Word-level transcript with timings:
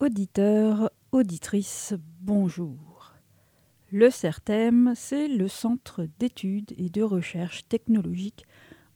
Auditeurs, 0.00 0.90
auditrices, 1.12 1.94
bonjour. 2.20 3.12
Le 3.92 4.10
CERTEM, 4.10 4.92
c'est 4.96 5.28
le 5.28 5.46
Centre 5.46 6.08
d'études 6.18 6.74
et 6.76 6.90
de 6.90 7.00
recherche 7.00 7.68
technologique 7.68 8.44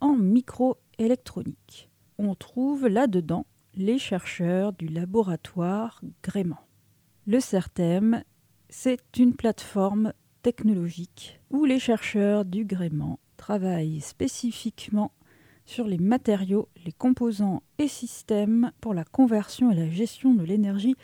en 0.01 0.17
microélectronique. 0.17 1.89
On 2.19 2.35
trouve 2.35 2.89
là-dedans 2.89 3.47
les 3.75 3.97
chercheurs 3.99 4.73
du 4.73 4.89
laboratoire 4.89 6.03
Grément. 6.25 6.67
Le 7.29 7.39
CERTEM, 7.39 8.25
c'est 8.69 9.19
une 9.19 9.37
plateforme 9.37 10.13
technologique 10.43 11.41
où 11.51 11.65
les 11.65 11.79
chercheurs 11.79 12.45
du 12.45 12.65
Grément 12.65 13.21
travaillent 13.37 14.01
spécifiquement 14.01 15.13
sur 15.69 15.87
les 15.87 15.99
matériaux, 15.99 16.71
les 16.87 16.93
composants 16.93 17.63
et 17.79 17.89
systèmes 17.89 18.73
pour 18.81 18.95
la 18.95 19.05
conversion 19.05 19.71
et 19.71 19.75
la 19.75 19.91
gestion 19.91 20.33
de 20.33 20.43
l'énergie 20.43 20.97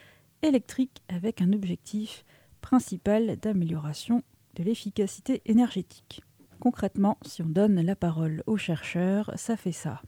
électrique 0.42 1.02
avec 1.10 1.42
un 1.42 1.52
objectif 1.52 2.24
principal 2.62 3.36
d'amélioration 3.42 4.22
de 4.56 4.62
l'efficacité 4.62 5.42
énergétique. 5.44 6.22
Concrètement, 6.60 7.18
si 7.26 7.42
on 7.42 7.48
donne 7.48 7.82
la 7.82 7.94
parole 7.94 8.42
aux 8.46 8.56
chercheurs, 8.56 9.30
ça 9.36 9.58
fait 9.58 9.70
ça. 9.70 10.00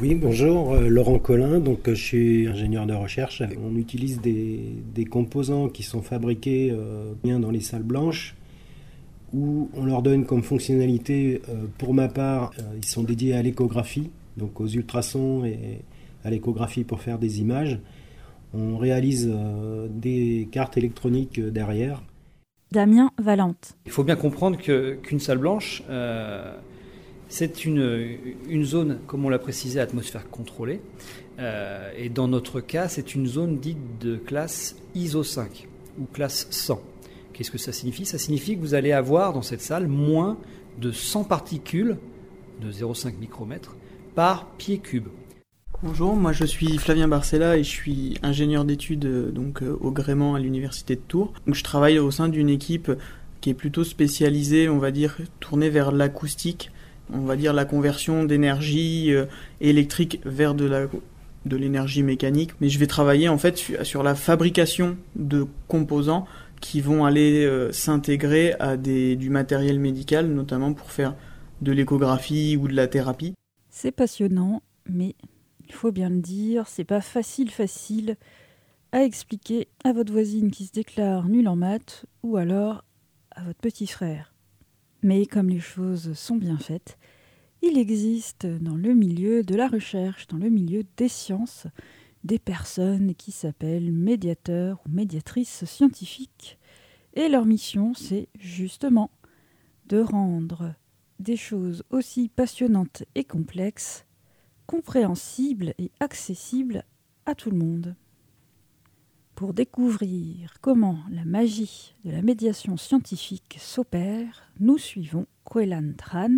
Oui, 0.00 0.14
bonjour, 0.14 0.72
euh, 0.72 0.88
Laurent 0.88 1.18
Collin, 1.18 1.60
donc 1.60 1.86
euh, 1.86 1.94
je 1.94 2.02
suis 2.02 2.46
ingénieur 2.46 2.86
de 2.86 2.94
recherche. 2.94 3.42
On 3.62 3.76
utilise 3.76 4.22
des, 4.22 5.04
composants 5.10 5.68
qui 5.68 5.82
sont 5.82 6.00
fabriqués 6.00 6.70
euh, 6.70 7.12
bien 7.22 7.40
dans 7.40 7.50
les 7.50 7.60
salles 7.60 7.82
blanches, 7.82 8.36
où 9.32 9.68
on 9.74 9.84
leur 9.84 10.02
donne 10.02 10.26
comme 10.26 10.42
fonctionnalité, 10.42 11.40
pour 11.78 11.94
ma 11.94 12.08
part, 12.08 12.52
ils 12.76 12.84
sont 12.84 13.02
dédiés 13.02 13.34
à 13.34 13.42
l'échographie, 13.42 14.10
donc 14.36 14.60
aux 14.60 14.66
ultrasons 14.66 15.44
et 15.44 15.82
à 16.24 16.30
l'échographie 16.30 16.84
pour 16.84 17.00
faire 17.00 17.18
des 17.18 17.40
images. 17.40 17.78
On 18.54 18.76
réalise 18.76 19.32
des 19.88 20.48
cartes 20.50 20.76
électroniques 20.76 21.40
derrière. 21.40 22.02
Damien 22.72 23.10
Valente. 23.18 23.76
Il 23.86 23.92
faut 23.92 24.04
bien 24.04 24.16
comprendre 24.16 24.58
qu'une 24.58 25.20
salle 25.20 25.38
blanche 25.38 25.82
c'est 27.30 27.64
une, 27.64 28.64
zone, 28.64 28.98
comme 29.06 29.24
on 29.24 29.28
l'a 29.28 29.38
précisé, 29.38 29.78
atmosphère 29.78 30.28
contrôlée. 30.28 30.80
Euh, 31.38 31.90
et 31.96 32.08
dans 32.08 32.26
notre 32.26 32.60
cas, 32.60 32.88
c'est 32.88 33.14
une 33.14 33.26
zone 33.26 33.58
dite 33.58 33.78
de 34.00 34.16
classe 34.16 34.76
ISO 34.96 35.22
5 35.22 35.68
ou 36.00 36.06
classe 36.12 36.48
100. 36.50 36.82
Qu'est-ce 37.40 37.50
que 37.50 37.56
ça 37.56 37.72
signifie? 37.72 38.04
Ça 38.04 38.18
signifie 38.18 38.54
que 38.54 38.60
vous 38.60 38.74
allez 38.74 38.92
avoir 38.92 39.32
dans 39.32 39.40
cette 39.40 39.62
salle 39.62 39.86
moins 39.86 40.36
de 40.78 40.92
100 40.92 41.24
particules 41.24 41.96
de 42.60 42.70
0,5 42.70 43.16
micromètres 43.18 43.76
par 44.14 44.50
pied 44.58 44.76
cube. 44.76 45.06
Bonjour, 45.82 46.14
moi 46.16 46.32
je 46.32 46.44
suis 46.44 46.76
Flavien 46.76 47.08
Barcella 47.08 47.56
et 47.56 47.64
je 47.64 47.70
suis 47.70 48.18
ingénieur 48.22 48.66
d'études 48.66 49.06
euh, 49.06 49.30
donc 49.30 49.62
euh, 49.62 49.74
au 49.80 49.90
gréement 49.90 50.34
à 50.34 50.38
l'université 50.38 50.96
de 50.96 51.00
Tours. 51.00 51.32
Je 51.46 51.64
travaille 51.64 51.98
au 51.98 52.10
sein 52.10 52.28
d'une 52.28 52.50
équipe 52.50 52.92
qui 53.40 53.48
est 53.48 53.54
plutôt 53.54 53.84
spécialisée, 53.84 54.68
on 54.68 54.76
va 54.76 54.90
dire, 54.90 55.16
tournée 55.40 55.70
vers 55.70 55.92
l'acoustique 55.92 56.70
on 57.10 57.20
va 57.20 57.36
dire 57.36 57.54
la 57.54 57.64
conversion 57.64 58.24
d'énergie 58.24 59.14
euh, 59.14 59.24
électrique 59.62 60.20
vers 60.26 60.54
de 60.54 60.66
la 60.66 60.88
de 61.46 61.56
l'énergie 61.56 62.02
mécanique, 62.02 62.50
mais 62.60 62.68
je 62.68 62.78
vais 62.78 62.86
travailler 62.86 63.28
en 63.30 63.38
fait 63.38 63.56
sur 63.82 64.02
la 64.02 64.14
fabrication 64.14 64.98
de 65.16 65.46
composants 65.68 66.26
qui 66.60 66.80
vont 66.80 67.04
aller 67.04 67.44
euh, 67.44 67.72
s'intégrer 67.72 68.54
à 68.60 68.76
du 68.76 69.30
matériel 69.30 69.80
médical, 69.80 70.28
notamment 70.28 70.72
pour 70.72 70.90
faire 70.90 71.16
de 71.60 71.72
l'échographie 71.72 72.56
ou 72.56 72.68
de 72.68 72.74
la 72.74 72.86
thérapie. 72.86 73.34
C'est 73.70 73.92
passionnant, 73.92 74.62
mais 74.88 75.14
il 75.66 75.72
faut 75.72 75.92
bien 75.92 76.10
le 76.10 76.20
dire, 76.20 76.66
c'est 76.66 76.84
pas 76.84 77.00
facile 77.00 77.50
facile 77.50 78.16
à 78.92 79.04
expliquer 79.04 79.68
à 79.84 79.92
votre 79.92 80.12
voisine 80.12 80.50
qui 80.50 80.66
se 80.66 80.72
déclare 80.72 81.28
nulle 81.28 81.48
en 81.48 81.56
maths 81.56 82.06
ou 82.22 82.36
alors 82.36 82.84
à 83.30 83.42
votre 83.44 83.60
petit 83.60 83.86
frère. 83.86 84.34
Mais 85.02 85.26
comme 85.26 85.48
les 85.48 85.60
choses 85.60 86.12
sont 86.14 86.36
bien 86.36 86.58
faites, 86.58 86.98
il 87.62 87.78
existe 87.78 88.46
dans 88.46 88.76
le 88.76 88.94
milieu 88.94 89.42
de 89.42 89.54
la 89.54 89.68
recherche, 89.68 90.26
dans 90.26 90.38
le 90.38 90.50
milieu 90.50 90.82
des 90.96 91.08
sciences, 91.08 91.66
des 92.24 92.38
personnes 92.38 93.14
qui 93.14 93.32
s'appellent 93.32 93.92
médiateurs 93.92 94.80
ou 94.86 94.90
médiatrices 94.90 95.64
scientifiques. 95.64 96.58
Et 97.14 97.28
leur 97.28 97.44
mission, 97.44 97.94
c'est 97.94 98.28
justement 98.38 99.10
de 99.86 100.00
rendre 100.00 100.74
des 101.18 101.36
choses 101.36 101.82
aussi 101.90 102.28
passionnantes 102.28 103.04
et 103.14 103.24
complexes, 103.24 104.06
compréhensibles 104.66 105.74
et 105.78 105.90
accessibles 106.00 106.84
à 107.26 107.34
tout 107.34 107.50
le 107.50 107.58
monde. 107.58 107.96
Pour 109.34 109.54
découvrir 109.54 110.54
comment 110.60 110.98
la 111.10 111.24
magie 111.24 111.94
de 112.04 112.10
la 112.10 112.22
médiation 112.22 112.76
scientifique 112.76 113.56
s'opère, 113.58 114.52
nous 114.60 114.78
suivons 114.78 115.26
Kwelan 115.44 115.94
Tran, 115.96 116.36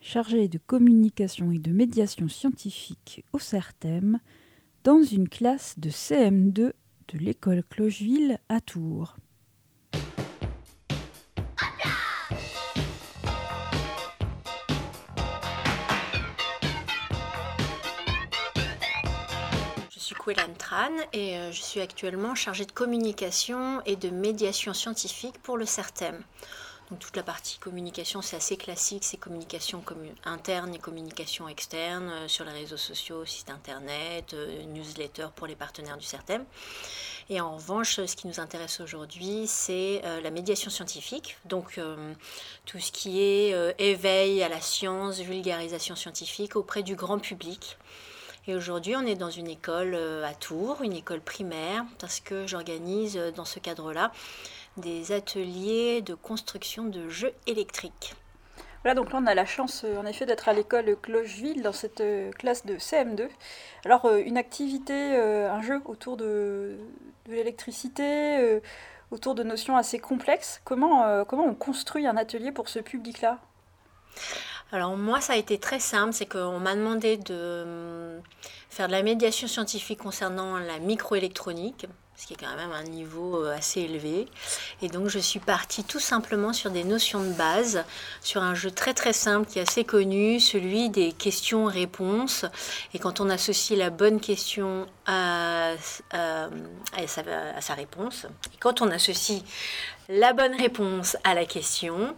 chargé 0.00 0.48
de 0.48 0.58
communication 0.58 1.52
et 1.52 1.58
de 1.58 1.70
médiation 1.70 2.28
scientifique 2.28 3.24
au 3.32 3.38
CERTEM, 3.38 4.18
dans 4.84 5.02
une 5.02 5.28
classe 5.28 5.78
de 5.78 5.90
CM2 5.90 6.54
de 6.54 7.18
l'école 7.18 7.62
Clocheville 7.68 8.38
à 8.48 8.60
Tours. 8.60 9.16
Quillan 20.24 20.54
Tran 20.56 20.92
et 21.12 21.36
euh, 21.36 21.50
je 21.50 21.60
suis 21.60 21.80
actuellement 21.80 22.36
chargée 22.36 22.64
de 22.64 22.70
communication 22.70 23.82
et 23.86 23.96
de 23.96 24.08
médiation 24.08 24.72
scientifique 24.72 25.42
pour 25.42 25.56
le 25.56 25.66
CERTEM. 25.66 26.22
Donc 26.92 26.98
toute 26.98 27.16
la 27.16 27.22
partie 27.22 27.56
communication, 27.56 28.20
c'est 28.20 28.36
assez 28.36 28.58
classique, 28.58 29.02
c'est 29.02 29.16
communication 29.16 29.82
interne 30.26 30.74
et 30.74 30.78
communication 30.78 31.48
externe 31.48 32.10
euh, 32.10 32.28
sur 32.28 32.44
les 32.44 32.52
réseaux 32.52 32.76
sociaux, 32.76 33.24
site 33.24 33.48
internet, 33.48 34.34
euh, 34.34 34.62
newsletter 34.64 35.28
pour 35.34 35.46
les 35.46 35.56
partenaires 35.56 35.96
du 35.96 36.04
CERTEM. 36.04 36.44
Et 37.30 37.40
en 37.40 37.56
revanche, 37.56 38.04
ce 38.04 38.14
qui 38.14 38.26
nous 38.26 38.40
intéresse 38.40 38.80
aujourd'hui, 38.80 39.46
c'est 39.46 40.02
la 40.22 40.30
médiation 40.30 40.70
scientifique, 40.70 41.38
donc 41.46 41.80
tout 42.66 42.78
ce 42.80 42.92
qui 42.92 43.22
est 43.22 43.54
éveil 43.78 44.42
à 44.42 44.48
la 44.48 44.60
science, 44.60 45.20
vulgarisation 45.20 45.94
scientifique 45.94 46.56
auprès 46.56 46.82
du 46.82 46.94
grand 46.94 47.20
public. 47.20 47.78
Et 48.48 48.56
aujourd'hui, 48.56 48.96
on 48.96 49.06
est 49.06 49.14
dans 49.14 49.30
une 49.30 49.46
école 49.46 49.94
euh, 49.94 50.24
à 50.26 50.34
Tours, 50.34 50.82
une 50.82 50.94
école 50.94 51.20
primaire, 51.20 51.84
parce 52.00 52.18
que 52.18 52.44
j'organise 52.44 53.16
euh, 53.16 53.30
dans 53.30 53.44
ce 53.44 53.60
cadre-là 53.60 54.10
des 54.76 55.12
ateliers 55.12 56.02
de 56.02 56.14
construction 56.14 56.84
de 56.84 57.08
jeux 57.08 57.32
électriques. 57.46 58.14
Voilà, 58.82 58.94
donc 58.94 59.12
là 59.12 59.20
on 59.22 59.26
a 59.26 59.34
la 59.34 59.44
chance 59.44 59.82
euh, 59.84 60.00
en 60.00 60.06
effet 60.06 60.26
d'être 60.26 60.48
à 60.48 60.52
l'école 60.52 60.96
Clocheville 61.00 61.62
dans 61.62 61.72
cette 61.72 62.02
classe 62.38 62.66
de 62.66 62.76
CM2. 62.76 63.28
Alors 63.84 64.10
une 64.10 64.36
activité, 64.36 65.16
un 65.16 65.62
jeu 65.62 65.80
autour 65.84 66.16
de, 66.16 66.76
de 67.26 67.32
l'électricité, 67.32 68.60
autour 69.10 69.34
de 69.34 69.42
notions 69.42 69.76
assez 69.76 69.98
complexes. 69.98 70.60
Comment, 70.64 71.24
comment 71.24 71.44
on 71.44 71.54
construit 71.54 72.06
un 72.06 72.16
atelier 72.16 72.50
pour 72.50 72.68
ce 72.68 72.80
public-là? 72.80 73.38
Alors 74.72 74.96
moi, 74.96 75.20
ça 75.20 75.34
a 75.34 75.36
été 75.36 75.58
très 75.58 75.78
simple, 75.78 76.14
c'est 76.14 76.26
qu'on 76.26 76.58
m'a 76.58 76.74
demandé 76.74 77.18
de 77.18 78.16
hum, 78.16 78.22
faire 78.70 78.86
de 78.86 78.92
la 78.92 79.02
médiation 79.02 79.46
scientifique 79.46 79.98
concernant 79.98 80.58
la 80.58 80.78
microélectronique 80.78 81.86
ce 82.16 82.26
qui 82.26 82.34
est 82.34 82.36
quand 82.36 82.54
même 82.56 82.72
un 82.72 82.84
niveau 82.84 83.44
euh, 83.44 83.56
assez 83.56 83.80
élevé. 83.80 84.28
Et 84.80 84.88
donc 84.88 85.08
je 85.08 85.18
suis 85.18 85.40
partie 85.40 85.82
tout 85.82 85.98
simplement 85.98 86.52
sur 86.52 86.70
des 86.70 86.84
notions 86.84 87.20
de 87.22 87.32
base, 87.32 87.84
sur 88.20 88.42
un 88.42 88.54
jeu 88.54 88.70
très 88.70 88.94
très 88.94 89.12
simple 89.12 89.48
qui 89.48 89.58
est 89.58 89.62
assez 89.62 89.84
connu, 89.84 90.38
celui 90.38 90.90
des 90.90 91.12
questions-réponses. 91.12 92.44
Et 92.94 92.98
quand 92.98 93.20
on 93.20 93.28
associe 93.30 93.78
la 93.78 93.90
bonne 93.90 94.20
question 94.20 94.86
à, 95.06 95.72
sa, 97.06 97.74
réponse, 97.74 98.26
et 98.54 98.58
quand 98.60 98.82
on 98.82 98.90
associe 98.90 99.42
la 100.08 100.32
bonne 100.32 100.54
réponse 100.54 101.16
à 101.24 101.34
la 101.34 101.44
question, 101.44 102.14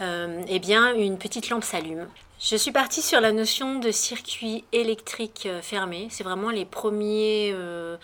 euh, 0.00 0.42
eh 0.48 0.58
bien 0.58 0.94
une 0.94 1.18
petite 1.18 1.48
lampe 1.48 1.64
s'allume. 1.64 2.06
Je 2.42 2.56
suis 2.56 2.72
partie 2.72 3.02
sur 3.02 3.20
la 3.20 3.32
notion 3.32 3.78
de 3.80 3.90
circuit 3.90 4.64
électrique 4.72 5.44
euh, 5.44 5.60
fermé. 5.60 6.08
C'est 6.08 6.24
vraiment 6.24 6.48
les 6.48 6.64
premiers 6.64 7.50
euh, 7.52 7.98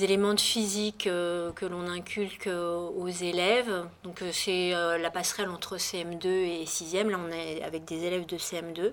éléments 0.00 0.34
de 0.34 0.40
physique 0.40 1.08
euh, 1.08 1.50
que 1.50 1.66
l'on 1.66 1.88
inculque 1.88 2.48
aux 2.48 3.08
élèves. 3.08 3.84
Donc 4.04 4.22
c'est 4.32 4.70
la 4.70 5.10
passerelle 5.10 5.48
entre 5.48 5.78
CM2 5.78 6.26
et 6.26 6.64
6e. 6.64 7.08
Là, 7.08 7.18
on 7.18 7.32
est 7.32 7.60
avec 7.64 7.84
des 7.84 8.04
élèves 8.04 8.24
de 8.24 8.36
CM2. 8.36 8.92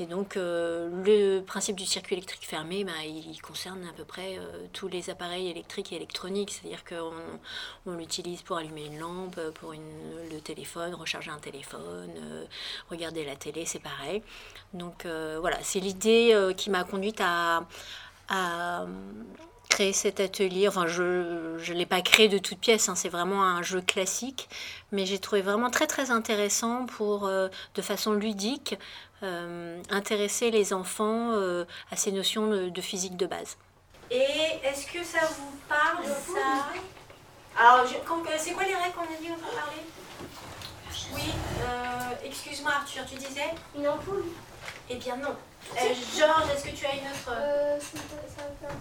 Et 0.00 0.06
donc 0.06 0.34
le 0.34 1.40
principe 1.40 1.76
du 1.76 1.86
circuit 1.86 2.16
électrique 2.16 2.46
fermé, 2.46 2.82
bah, 2.82 2.92
il 3.04 3.40
concerne 3.40 3.84
à 3.88 3.92
peu 3.92 4.04
près 4.04 4.38
tous 4.72 4.88
les 4.88 5.08
appareils 5.08 5.48
électriques 5.48 5.92
et 5.92 5.96
électroniques. 5.96 6.50
C'est-à-dire 6.50 6.84
qu'on 6.84 7.12
on, 7.86 7.96
l'utilise 7.96 8.42
pour 8.42 8.56
allumer 8.56 8.86
une 8.86 8.98
lampe, 8.98 9.40
pour 9.60 9.72
le 9.72 10.40
téléphone, 10.40 10.94
recharger 10.94 11.30
un 11.30 11.38
téléphone, 11.38 12.10
regarder 12.90 13.24
la 13.24 13.36
télé, 13.36 13.64
c'est 13.64 13.78
pareil. 13.78 14.15
Donc 14.74 15.06
euh, 15.06 15.38
voilà, 15.40 15.58
c'est 15.62 15.80
l'idée 15.80 16.30
euh, 16.32 16.52
qui 16.52 16.70
m'a 16.70 16.84
conduite 16.84 17.20
à, 17.20 17.66
créé 19.68 19.92
cet 19.92 20.20
atelier. 20.20 20.68
Enfin, 20.68 20.86
je 20.86 21.02
ne 21.02 21.72
l'ai 21.74 21.86
pas 21.86 22.00
créé 22.00 22.28
de 22.28 22.38
toutes 22.38 22.58
pièces, 22.58 22.88
hein, 22.88 22.94
c'est 22.94 23.08
vraiment 23.08 23.44
un 23.44 23.62
jeu 23.62 23.80
classique, 23.80 24.48
mais 24.92 25.06
j'ai 25.06 25.18
trouvé 25.18 25.42
vraiment 25.42 25.70
très 25.70 25.86
très 25.86 26.10
intéressant 26.10 26.86
pour, 26.86 27.26
euh, 27.26 27.48
de 27.74 27.82
façon 27.82 28.12
ludique, 28.12 28.78
euh, 29.22 29.80
intéresser 29.90 30.50
les 30.50 30.72
enfants 30.72 31.32
euh, 31.32 31.64
à 31.90 31.96
ces 31.96 32.12
notions 32.12 32.46
de, 32.48 32.80
physique 32.80 33.16
de 33.16 33.26
base. 33.26 33.56
Et 34.10 34.22
est-ce 34.62 34.86
que 34.86 35.02
ça 35.04 35.26
vous 35.26 35.56
parle 35.68 36.04
ça 36.06 36.68
Alors, 37.58 37.86
c'est 38.38 38.52
quoi 38.52 38.64
les 38.64 38.74
règles 38.74 38.94
qu'on 38.94 39.02
a 39.02 39.20
dit 39.20 39.28
on 39.30 39.56
parler? 39.56 39.82
Oui, 41.14 41.32
excuse-moi 42.24 42.72
Arthur, 42.72 43.04
tu 43.06 43.16
disais 43.16 43.54
Une 43.76 43.88
ampoule 43.88 44.24
Eh 44.90 44.96
bien 44.96 45.16
non. 45.16 45.36
Georges, 46.16 46.50
est-ce 46.54 46.64
que 46.64 46.76
tu 46.76 46.86
as 46.86 46.94
une 46.94 47.08
autre 47.08 47.32
ça, 47.80 47.98
ça 48.36 48.42
va 48.42 48.68
faire 48.68 48.76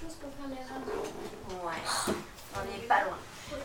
chose 0.00 0.14
pour 0.20 0.30
faire 0.34 0.48
les 0.48 0.64
rames. 0.64 0.84
Ouais, 1.64 1.72
on 2.54 2.72
n'est 2.72 2.86
pas 2.86 3.04
loin. 3.04 3.18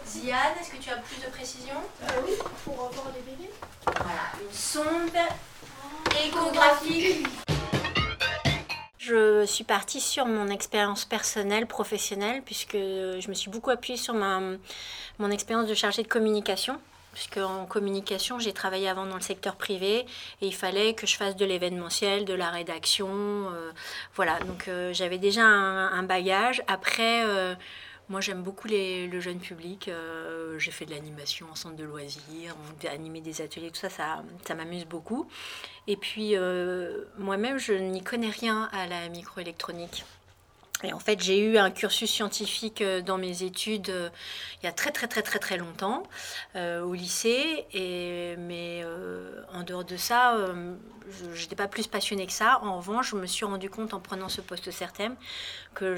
Ziad, 0.08 0.58
est-ce 0.60 0.72
que 0.72 0.78
tu 0.78 0.90
as 0.90 0.98
plus 0.98 1.22
de 1.22 1.30
précision 1.30 1.76
euh, 2.04 2.22
Oui, 2.26 2.34
pour 2.64 2.76
voir 2.76 3.12
les 3.16 3.22
bébés. 3.22 3.52
Voilà, 3.86 4.32
une 4.42 4.54
sonde 4.54 5.18
échographique. 6.26 7.28
Je 8.98 9.46
suis 9.46 9.66
partie 9.66 10.00
sur 10.00 10.26
mon 10.26 10.48
expérience 10.48 11.04
personnelle, 11.04 11.68
professionnelle, 11.68 12.42
puisque 12.42 12.78
je 12.78 13.28
me 13.28 13.34
suis 13.34 13.52
beaucoup 13.52 13.70
appuyée 13.70 13.98
sur 13.98 14.14
ma, 14.14 14.40
mon 15.20 15.30
expérience 15.30 15.68
de 15.68 15.74
chargée 15.74 16.04
de 16.04 16.08
communication 16.08 16.80
puisque 17.14 17.38
en 17.38 17.66
communication, 17.66 18.40
j'ai 18.40 18.54
travaillé 18.54 18.90
avant 18.90 19.06
dans 19.06 19.16
le 19.16 19.22
secteur 19.22 19.56
privé 19.56 20.06
et 20.42 20.48
il 20.48 20.54
fallait 20.54 20.94
que 20.94 21.08
je 21.08 21.16
fasse 21.16 21.36
de 21.36 21.46
l'événementiel, 21.46 22.26
de 22.26 22.34
la 22.34 22.50
rédaction. 22.50 23.10
Euh, 23.10 23.72
voilà, 24.16 24.40
donc 24.40 24.68
euh, 24.68 24.92
j'avais 24.94 25.18
déjà 25.18 25.44
un, 25.44 26.04
bagage. 26.04 26.62
Après, 26.68 27.26
euh, 27.26 27.56
moi 28.10 28.20
j'aime 28.20 28.44
beaucoup 28.44 28.68
le 28.68 29.20
jeune 29.20 29.40
public. 29.40 29.90
j'ai 30.58 30.72
fait 30.72 30.86
de 30.86 30.92
l'animation 30.92 31.48
en 31.52 31.56
centre 31.56 31.76
de 31.76 31.84
loisirs, 31.84 32.56
animer 32.92 33.22
des 33.22 33.42
ateliers, 33.42 33.72
tout 33.72 33.80
ça, 33.80 33.90
ça 33.90 34.56
m'amuse 34.56 34.86
beaucoup. 34.86 35.28
Et 35.88 35.96
puis, 35.96 36.36
moi-même, 37.18 37.58
je 37.58 37.74
n'y 37.74 38.04
connais 38.04 38.30
rien 38.30 38.70
à 38.74 38.88
la 38.88 39.08
microélectronique. 39.10 40.04
En 40.92 41.00
fait, 41.00 41.22
j'ai 41.22 41.40
eu 41.40 41.58
un 41.58 41.72
cursus 41.72 42.12
scientifique 42.12 42.82
euh, 42.82 43.02
dans 43.02 43.18
mes 43.18 43.44
études 43.44 43.90
euh, 43.90 44.10
il 44.62 44.66
y 44.66 44.70
a 44.70 44.74
très 44.74 44.92
très 44.92 45.08
très 45.08 45.22
très 45.22 45.40
très 45.40 45.58
longtemps 45.58 46.04
euh, 46.56 46.82
au 46.82 46.94
lycée. 46.94 47.66
Mais 48.40 48.84
en 49.54 49.64
dehors 49.64 49.84
de 49.84 49.98
ça, 49.98 50.38
je 51.34 51.42
n'étais 51.42 51.56
pas 51.56 51.68
plus 51.68 51.88
passionnée 51.88 52.26
que 52.26 52.34
ça. 52.34 52.60
En 52.64 52.78
revanche, 52.78 53.12
je 53.12 53.16
me 53.16 53.26
suis 53.26 53.46
rendu 53.46 53.70
compte 53.70 53.94
en 53.94 54.00
prenant 54.00 54.30
ce 54.30 54.42
poste 54.42 54.72
CERTEM 54.72 55.16
que 55.74 55.96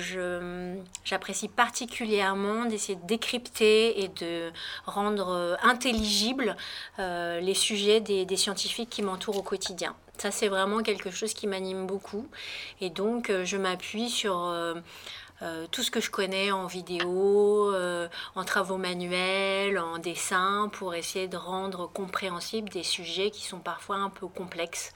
j'apprécie 1.03 1.47
particulièrement 1.47 2.65
d'essayer 2.65 2.97
de 2.97 3.05
décrypter 3.05 4.03
et 4.03 4.07
de 4.09 4.51
rendre 4.85 5.57
intelligibles 5.63 6.55
les 6.97 7.53
sujets 7.53 8.01
des 8.01 8.37
scientifiques 8.37 8.89
qui 8.89 9.01
m'entourent 9.01 9.37
au 9.37 9.43
quotidien. 9.43 9.95
Ça, 10.17 10.31
c'est 10.31 10.47
vraiment 10.47 10.81
quelque 10.81 11.11
chose 11.11 11.33
qui 11.33 11.47
m'anime 11.47 11.85
beaucoup. 11.85 12.27
Et 12.79 12.89
donc, 12.89 13.29
euh, 13.29 13.43
je 13.45 13.57
m'appuie 13.57 14.09
sur 14.09 14.45
euh, 14.45 14.75
euh, 15.41 15.67
tout 15.71 15.83
ce 15.83 15.91
que 15.91 15.99
je 15.99 16.09
connais 16.09 16.51
en 16.51 16.67
vidéo, 16.67 17.73
en 18.35 18.43
travaux 18.45 18.77
manuels, 18.77 19.77
en 19.77 19.97
dessin, 19.97 20.69
pour 20.71 20.95
essayer 20.95 21.27
de 21.27 21.37
rendre 21.37 21.87
compréhensibles 21.87 22.69
des 22.69 22.83
sujets 22.83 23.31
qui 23.31 23.43
sont 23.45 23.59
parfois 23.59 23.97
un 23.97 24.09
peu 24.09 24.27
complexes. 24.27 24.93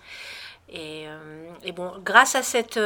Et, 0.72 1.08
bon, 1.76 1.94
grâce 2.06 2.36
à 2.36 2.44
cette 2.44 2.80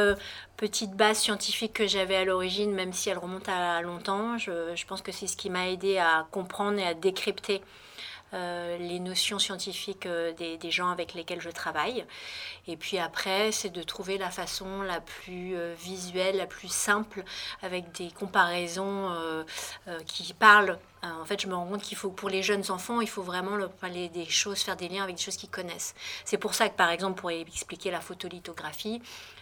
petite 0.56 0.92
base 0.92 1.18
scientifique 1.18 1.74
que 1.74 1.86
j'avais 1.86 2.16
à 2.16 2.24
l'origine, 2.24 2.72
même 2.72 2.94
si 2.94 3.10
elle 3.10 3.18
remonte 3.18 3.48
à 3.48 3.82
longtemps, 3.82 4.38
je 4.38 4.86
pense 4.86 5.02
que 5.02 5.12
c'est 5.12 5.26
ce 5.26 5.36
qui 5.36 5.50
m'a 5.50 5.68
aidé 5.68 5.98
à 5.98 6.26
comprendre 6.30 6.78
et 6.78 6.86
à 6.86 6.94
décrypter 6.94 7.60
les 8.78 9.00
notions 9.00 9.38
scientifiques 9.38 10.06
euh, 10.06 10.32
des, 10.32 10.70
gens 10.70 10.90
avec 10.90 11.14
lesquels 11.14 11.40
je 11.40 11.50
travaille. 11.50 12.04
Et 12.66 12.76
puis 12.76 12.98
après, 12.98 13.52
c'est 13.52 13.70
de 13.70 13.82
trouver 13.82 14.18
la 14.18 14.30
façon 14.30 14.82
la 14.82 15.00
plus 15.00 15.56
euh, 15.56 15.74
visuelle, 15.78 16.36
la 16.36 16.46
plus 16.46 16.72
simple, 16.72 17.22
avec 17.62 17.92
des 17.92 18.10
comparaisons 18.10 19.14
qui 20.06 20.32
parlent. 20.34 20.78
En 21.02 21.24
fait, 21.24 21.40
je 21.40 21.46
me 21.46 21.54
rends 21.54 21.66
compte 21.66 21.82
qu'il 21.82 21.96
faut, 21.96 22.10
pour 22.10 22.30
les 22.30 22.42
jeunes 22.42 22.70
enfants, 22.70 23.00
il 23.00 23.08
faut 23.08 23.22
vraiment 23.22 23.58
parler 23.80 24.08
des 24.08 24.24
choses, 24.24 24.60
faire 24.62 24.76
des 24.76 24.88
liens 24.88 25.04
avec 25.04 25.16
des 25.16 25.22
choses 25.22 25.36
qu'ils 25.36 25.50
connaissent. 25.50 25.94
C'est 26.24 26.38
pour 26.38 26.54
ça 26.54 26.68
que, 26.68 26.76
par 26.76 26.90
exemple, 26.90 27.20
pour 27.20 27.30
expliquer 27.30 27.90
la 27.90 28.00
photolithographie, 28.00 29.02
euh, 29.02 29.33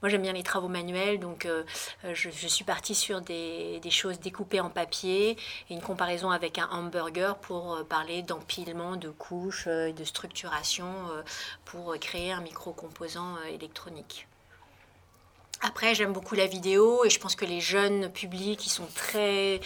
moi, 0.00 0.08
j'aime 0.08 0.22
bien 0.22 0.32
les 0.32 0.42
travaux 0.42 0.68
manuels, 0.68 1.18
donc 1.20 1.46
euh, 1.46 1.64
je, 2.12 2.30
suis 2.30 2.64
partie 2.64 2.94
sur 2.94 3.20
des, 3.20 3.80
choses 3.90 4.20
découpées 4.20 4.60
en 4.60 4.70
papier 4.70 5.30
et 5.70 5.74
une 5.74 5.80
comparaison 5.80 6.30
avec 6.30 6.58
un 6.58 6.68
hamburger 6.70 7.36
pour 7.38 7.74
euh, 7.74 7.84
parler 7.84 8.22
d'empilement, 8.22 8.96
de 8.96 9.10
couches 9.10 9.68
de 9.68 10.04
structuration 10.04 10.86
pour 11.64 11.94
créer 11.98 12.32
un 12.32 12.40
micro-composant 12.40 13.36
électronique. 13.52 14.26
Après, 15.62 15.94
j'aime 15.94 16.12
beaucoup 16.12 16.34
la 16.34 16.46
vidéo 16.46 17.04
et 17.04 17.10
je 17.10 17.20
pense 17.20 17.36
que 17.36 17.44
les 17.44 17.60
jeunes 17.60 18.10
publics, 18.10 18.66
ils 18.66 18.70
sont 18.70 18.88
très 18.94 19.60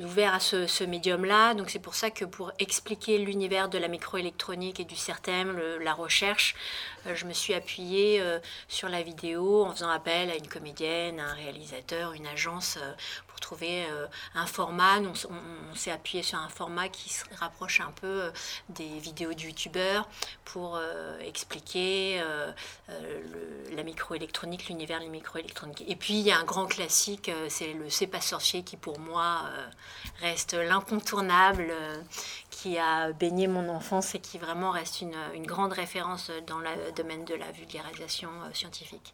ouvert 0.00 0.34
à 0.34 0.40
ce, 0.40 0.84
médium-là. 0.84 1.54
Donc 1.54 1.70
c'est 1.70 1.78
pour 1.78 1.94
ça 1.94 2.10
que 2.10 2.24
pour 2.24 2.52
expliquer 2.58 3.18
l'univers 3.18 3.68
de 3.68 3.78
la 3.78 3.88
microélectronique 3.88 4.80
et 4.80 4.84
du 4.84 4.96
CERTEM, 4.96 5.58
la 5.80 5.94
recherche, 5.94 6.54
euh, 7.06 7.14
je 7.14 7.26
me 7.26 7.32
suis 7.32 7.54
appuyée 7.54 8.20
euh, 8.20 8.38
sur 8.68 8.88
la 8.88 9.02
vidéo 9.02 9.64
en 9.64 9.72
faisant 9.72 9.90
appel 9.90 10.30
à 10.30 10.36
une 10.36 10.48
comédienne, 10.48 11.20
un 11.20 11.34
réalisateur, 11.34 12.12
une 12.12 12.26
agence 12.26 12.78
euh, 13.42 13.52
pour 13.52 13.58
trouver 13.58 13.86
un 14.34 14.46
format. 14.46 14.98
On, 15.00 15.74
s'est 15.74 15.90
appuyé 15.90 16.22
sur 16.22 16.38
un 16.38 16.48
format 16.48 16.88
qui 16.88 17.08
se 17.08 17.24
rapproche 17.38 17.80
un 17.80 17.92
peu 18.00 18.30
des 18.68 18.98
vidéos 18.98 19.32
de 19.32 19.40
youtubeurs 19.40 20.08
pour 20.44 20.78
expliquer 21.20 22.22
la 22.88 23.82
microélectronique, 23.82 24.68
l'univers 24.68 25.00
de 25.00 25.04
la 25.04 25.10
microélectronique. 25.10 25.84
Et 25.86 25.96
puis 25.96 26.14
il 26.14 26.26
y 26.26 26.30
a 26.30 26.38
un 26.38 26.44
grand 26.44 26.66
classique, 26.66 27.30
c'est 27.48 27.72
le 27.72 27.90
C'est 27.90 28.06
pas 28.06 28.20
sorcier 28.20 28.62
qui 28.62 28.76
pour 28.76 28.98
moi 28.98 29.42
reste 30.20 30.54
l'incontournable 30.54 31.68
euh, 31.70 32.00
qui 32.50 32.78
a 32.78 33.12
baigné 33.12 33.46
mon 33.48 33.68
enfance 33.68 34.14
et 34.14 34.20
qui 34.20 34.38
vraiment 34.38 34.70
reste 34.70 35.00
une, 35.00 35.12
grande 35.46 35.72
référence 35.72 36.30
dans 36.46 36.58
le 36.58 36.92
domaine 36.94 37.24
de 37.24 37.34
la 37.34 37.50
vulgarisation 37.50 38.30
euh, 38.44 38.52
scientifique. 38.52 39.12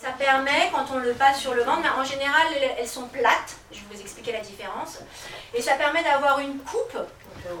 Ça 0.00 0.12
permet, 0.12 0.70
quand 0.72 0.86
on 0.94 0.98
le 0.98 1.12
passe 1.12 1.40
sur 1.40 1.54
le 1.54 1.64
ventre, 1.64 1.88
en 1.98 2.04
général 2.04 2.46
elles 2.78 2.88
sont 2.88 3.08
plates, 3.08 3.56
je 3.72 3.78
vais 3.78 3.96
vous 3.96 4.00
expliquer 4.00 4.30
la 4.30 4.40
différence, 4.40 4.98
et 5.52 5.60
ça 5.60 5.74
permet 5.74 6.04
d'avoir 6.04 6.38
une 6.38 6.58
coupe, 6.58 6.94
euh, 6.94 7.52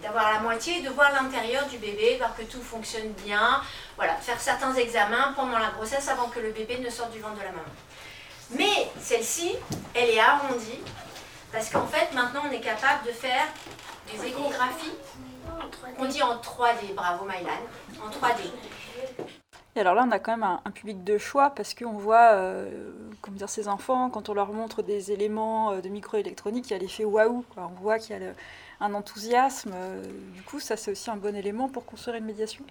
d'avoir 0.00 0.32
la 0.32 0.38
moitié, 0.38 0.80
de 0.82 0.90
voir 0.90 1.12
l'intérieur 1.12 1.66
du 1.66 1.78
bébé, 1.78 2.18
voir 2.18 2.36
que 2.36 2.42
tout 2.42 2.62
fonctionne 2.62 3.08
bien, 3.24 3.60
voilà, 3.96 4.14
faire 4.14 4.40
certains 4.40 4.72
examens 4.74 5.32
pendant 5.34 5.58
la 5.58 5.70
grossesse 5.70 6.08
avant 6.08 6.28
que 6.28 6.38
le 6.38 6.52
bébé 6.52 6.78
ne 6.78 6.88
sorte 6.88 7.10
du 7.10 7.18
ventre 7.18 7.40
de 7.40 7.44
la 7.44 7.50
maman. 7.50 7.64
Mais 8.50 8.88
celle-ci, 9.00 9.56
elle 9.94 10.10
est 10.10 10.20
arrondie, 10.20 10.80
parce 11.52 11.68
qu'en 11.68 11.86
fait, 11.86 12.12
maintenant, 12.14 12.42
on 12.48 12.52
est 12.52 12.60
capable 12.60 13.06
de 13.06 13.12
faire 13.12 13.46
des 14.12 14.28
échographies. 14.28 14.94
On 15.98 16.04
dit 16.04 16.22
en 16.22 16.36
3D, 16.36 16.94
bravo 16.94 17.24
Mylan, 17.24 17.50
en 18.04 18.08
3D. 18.08 18.50
Et 19.76 19.80
alors 19.80 19.94
là, 19.94 20.04
on 20.06 20.10
a 20.12 20.20
quand 20.20 20.36
même 20.36 20.58
un, 20.64 20.70
public 20.70 21.02
de 21.02 21.18
choix 21.18 21.50
parce 21.50 21.74
qu'on 21.74 21.92
voit, 21.94 22.32
euh, 22.32 22.92
comment 23.20 23.36
dire, 23.36 23.48
ces 23.48 23.66
enfants, 23.66 24.08
quand 24.08 24.28
on 24.28 24.34
leur 24.34 24.52
montre 24.52 24.82
des 24.82 25.10
éléments 25.10 25.72
euh, 25.72 25.80
de 25.80 25.88
microélectronique, 25.88 26.70
il 26.70 26.74
y 26.74 26.76
a 26.76 26.78
l'effet 26.78 27.04
waouh. 27.04 27.44
On 27.56 27.66
voit 27.82 27.98
qu'il 27.98 28.16
y 28.16 28.24
a 28.24 28.34
un 28.80 28.94
enthousiasme. 28.94 29.72
Euh, 29.74 30.04
du 30.32 30.42
coup, 30.42 30.60
ça, 30.60 30.76
c'est 30.76 30.92
aussi 30.92 31.10
un 31.10 31.16
bon 31.16 31.34
élément 31.34 31.68
pour 31.68 31.84
construire 31.86 32.16
une 32.16 32.24
médiation 32.24 32.64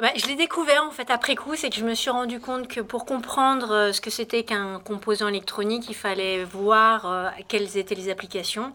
je 0.00 0.26
l'ai 0.26 0.34
découvert 0.34 0.82
en 0.84 0.90
fait 0.90 1.10
après 1.10 1.36
coup, 1.36 1.54
c'est 1.54 1.70
que 1.70 1.76
je 1.76 1.84
me 1.84 1.94
suis 1.94 2.10
rendu 2.10 2.40
compte 2.40 2.68
que 2.68 2.80
pour 2.80 3.04
comprendre 3.04 3.70
euh, 3.70 3.92
ce 3.92 4.00
que 4.00 4.10
c'était 4.10 4.42
qu'un 4.42 4.80
composant 4.80 5.28
électronique, 5.28 5.88
il 5.88 5.94
fallait 5.94 6.42
voir 6.44 7.06
euh, 7.06 7.28
quelles 7.48 7.76
étaient 7.76 7.94
les 7.94 8.10
applications. 8.10 8.72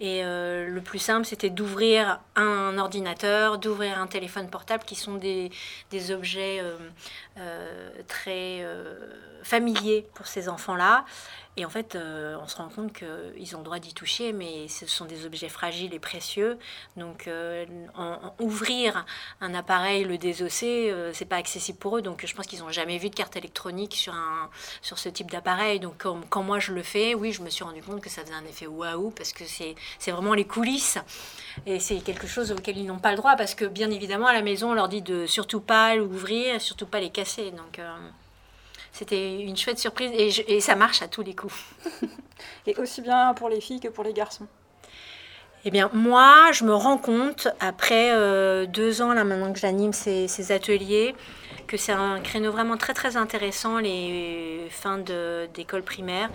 Et 0.00 0.24
euh, 0.24 0.68
le 0.68 0.80
plus 0.80 0.98
simple, 0.98 1.26
c'était 1.26 1.50
d'ouvrir 1.50 2.20
un 2.36 2.78
ordinateur, 2.78 3.58
d'ouvrir 3.58 3.98
un 3.98 4.06
téléphone 4.06 4.48
portable, 4.48 4.84
qui 4.84 4.94
sont 4.94 5.14
des, 5.14 5.50
des 5.90 6.10
objets 6.10 6.62
très 8.08 8.66
familiers 9.42 10.06
pour 10.14 10.26
ces 10.26 10.48
enfants-là. 10.48 11.04
Et 11.58 11.66
en 11.66 11.68
fait, 11.68 11.96
euh, 11.96 12.38
on 12.42 12.48
se 12.48 12.56
rend 12.56 12.70
compte 12.70 12.94
qu'ils 12.94 13.56
ont 13.56 13.58
le 13.58 13.64
droit 13.64 13.78
d'y 13.78 13.92
toucher, 13.92 14.32
mais 14.32 14.68
ce 14.68 14.86
sont 14.86 15.04
des 15.04 15.26
objets 15.26 15.50
fragiles 15.50 15.92
et 15.92 15.98
précieux. 15.98 16.58
Donc, 16.96 17.28
euh, 17.28 17.66
ouvrir 18.40 19.04
un 19.42 19.52
appareil, 19.52 20.04
le 20.04 20.16
désosser, 20.16 20.90
euh, 20.90 21.12
c'est 21.12 21.26
pas 21.26 21.36
accessible 21.36 21.78
pour 21.78 21.98
eux. 21.98 22.02
Donc, 22.02 22.24
je 22.24 22.34
pense 22.34 22.46
qu'ils 22.46 22.60
n'ont 22.60 22.70
jamais 22.70 22.96
vu 22.96 23.10
de 23.10 23.14
carte 23.14 23.36
électronique 23.36 23.94
sur, 23.94 24.14
un, 24.14 24.48
sur 24.80 24.98
ce 24.98 25.10
type 25.10 25.30
d'appareil. 25.30 25.78
Donc, 25.78 26.06
quand, 26.30 26.42
moi 26.42 26.58
je 26.58 26.72
le 26.72 26.82
fais, 26.82 27.14
oui, 27.14 27.32
je 27.32 27.42
me 27.42 27.50
suis 27.50 27.64
rendu 27.64 27.82
compte 27.82 28.00
que 28.00 28.08
ça 28.08 28.22
faisait 28.22 28.32
un 28.32 28.44
effet 28.46 28.66
waouh, 28.66 29.10
parce 29.10 29.34
que 29.34 29.44
c'est 29.44 29.76
vraiment 30.10 30.32
les 30.32 30.46
coulisses. 30.46 30.98
Et 31.66 31.80
c'est 31.80 31.98
quelque 31.98 32.26
chose 32.26 32.50
auquel 32.50 32.78
ils 32.78 32.86
n'ont 32.86 32.98
pas 32.98 33.10
le 33.10 33.18
droit, 33.18 33.36
parce 33.36 33.54
que 33.54 33.66
bien 33.66 33.90
évidemment, 33.90 34.26
à 34.26 34.32
la 34.32 34.42
maison, 34.42 34.70
on 34.70 34.74
leur 34.74 34.88
dit 34.88 35.02
de 35.02 35.26
surtout 35.26 35.60
pas 35.60 35.96
l'ouvrir, 35.96 36.62
surtout 36.62 36.86
pas 36.86 37.00
les 37.00 37.10
casser. 37.10 37.50
Donc, 37.50 37.78
c'était 38.90 39.40
une 39.40 39.56
chouette 39.56 39.78
surprise 39.78 40.10
et, 40.14 40.56
et 40.56 40.60
ça 40.60 40.74
marche 40.74 41.02
à 41.02 41.08
tous 41.08 41.22
les 41.22 41.34
coups. 41.34 41.54
et 42.66 42.74
aussi 42.76 43.00
bien 43.00 43.34
pour 43.34 43.48
les 43.48 43.60
filles 43.60 43.80
que 43.80 43.88
pour 43.88 44.04
les 44.04 44.12
garçons. 44.12 44.46
Eh 45.64 45.70
bien, 45.70 45.90
moi, 45.92 46.50
je 46.52 46.64
me 46.64 46.74
rends 46.74 46.98
compte, 46.98 47.46
après 47.60 48.10
euh, 48.10 48.66
deux 48.66 49.00
ans, 49.00 49.12
là, 49.12 49.22
maintenant 49.22 49.52
que 49.52 49.60
j'anime 49.60 49.92
ces, 49.92 50.26
ces, 50.26 50.50
ateliers, 50.50 51.14
que 51.68 51.76
c'est 51.76 51.92
un 51.92 52.18
créneau 52.18 52.50
vraiment 52.50 52.76
très, 52.76 52.94
très 52.94 53.16
intéressant, 53.16 53.78
les 53.78 54.66
fins 54.70 54.98
d'école 55.54 55.84
primaire, 55.84 56.30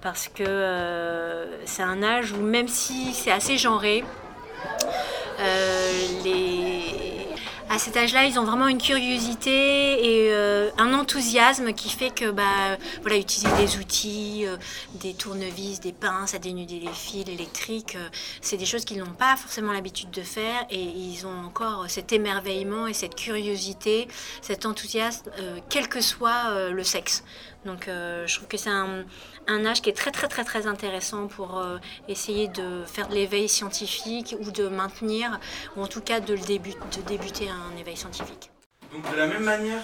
parce 0.00 0.28
que 0.28 0.44
euh, 0.46 1.66
c'est 1.66 1.82
un 1.82 2.04
âge 2.04 2.30
où, 2.30 2.36
même 2.36 2.68
si 2.68 3.12
c'est 3.14 3.32
assez 3.32 3.58
genré, 3.58 4.04
euh, 5.40 5.90
les 6.22 6.67
à 7.70 7.78
cet 7.78 7.96
âge-là, 7.96 8.24
ils 8.24 8.38
ont 8.38 8.44
vraiment 8.44 8.68
une 8.68 8.80
curiosité 8.80 9.50
et 9.50 10.32
euh, 10.32 10.70
un 10.78 10.94
enthousiasme 10.94 11.72
qui 11.72 11.90
fait 11.90 12.10
que 12.10 12.30
bah, 12.30 12.78
voilà, 13.02 13.18
utiliser 13.18 13.54
des 13.56 13.76
outils, 13.76 14.46
euh, 14.46 14.56
des 14.94 15.12
tournevis, 15.12 15.80
des 15.80 15.92
pinces 15.92 16.34
à 16.34 16.38
dénuder 16.38 16.80
les 16.80 16.92
fils 16.92 17.28
électriques, 17.28 17.96
euh, 17.96 18.08
c'est 18.40 18.56
des 18.56 18.64
choses 18.64 18.84
qu'ils 18.84 18.98
n'ont 18.98 19.06
pas 19.06 19.36
forcément 19.36 19.72
l'habitude 19.72 20.10
de 20.10 20.22
faire 20.22 20.66
et 20.70 20.80
ils 20.82 21.26
ont 21.26 21.44
encore 21.46 21.84
cet 21.88 22.12
émerveillement 22.12 22.86
et 22.86 22.94
cette 22.94 23.14
curiosité, 23.14 24.08
cet 24.40 24.64
enthousiasme, 24.64 25.30
quel 25.68 25.88
que 25.88 26.00
soit 26.00 26.70
le 26.70 26.82
sexe. 26.82 27.22
Donc 27.64 27.86
je 27.86 28.34
trouve 28.34 28.48
que 28.48 28.56
c'est 28.56 28.70
un, 28.70 29.04
un 29.48 29.64
âge 29.64 29.82
qui 29.82 29.90
est 29.90 29.96
très 29.96 30.10
très 30.10 30.28
très 30.28 30.44
très 30.44 30.66
intéressant 30.66 31.26
pour 31.26 31.58
euh, 31.58 31.78
essayer 32.06 32.48
de 32.48 32.84
faire 32.84 33.08
de 33.08 33.14
l'éveil 33.14 33.48
scientifique 33.48 34.36
ou 34.38 34.50
de 34.50 34.68
maintenir, 34.68 35.40
ou 35.76 35.82
en 35.82 35.86
tout 35.86 36.00
cas 36.00 36.20
de, 36.20 36.34
le 36.34 36.40
début, 36.40 36.72
de 36.72 37.02
débuter 37.06 37.48
un 37.48 37.76
éveil 37.76 37.96
scientifique. 37.96 38.50
Donc 38.92 39.10
de 39.10 39.16
la 39.16 39.26
même 39.26 39.42
manière 39.42 39.82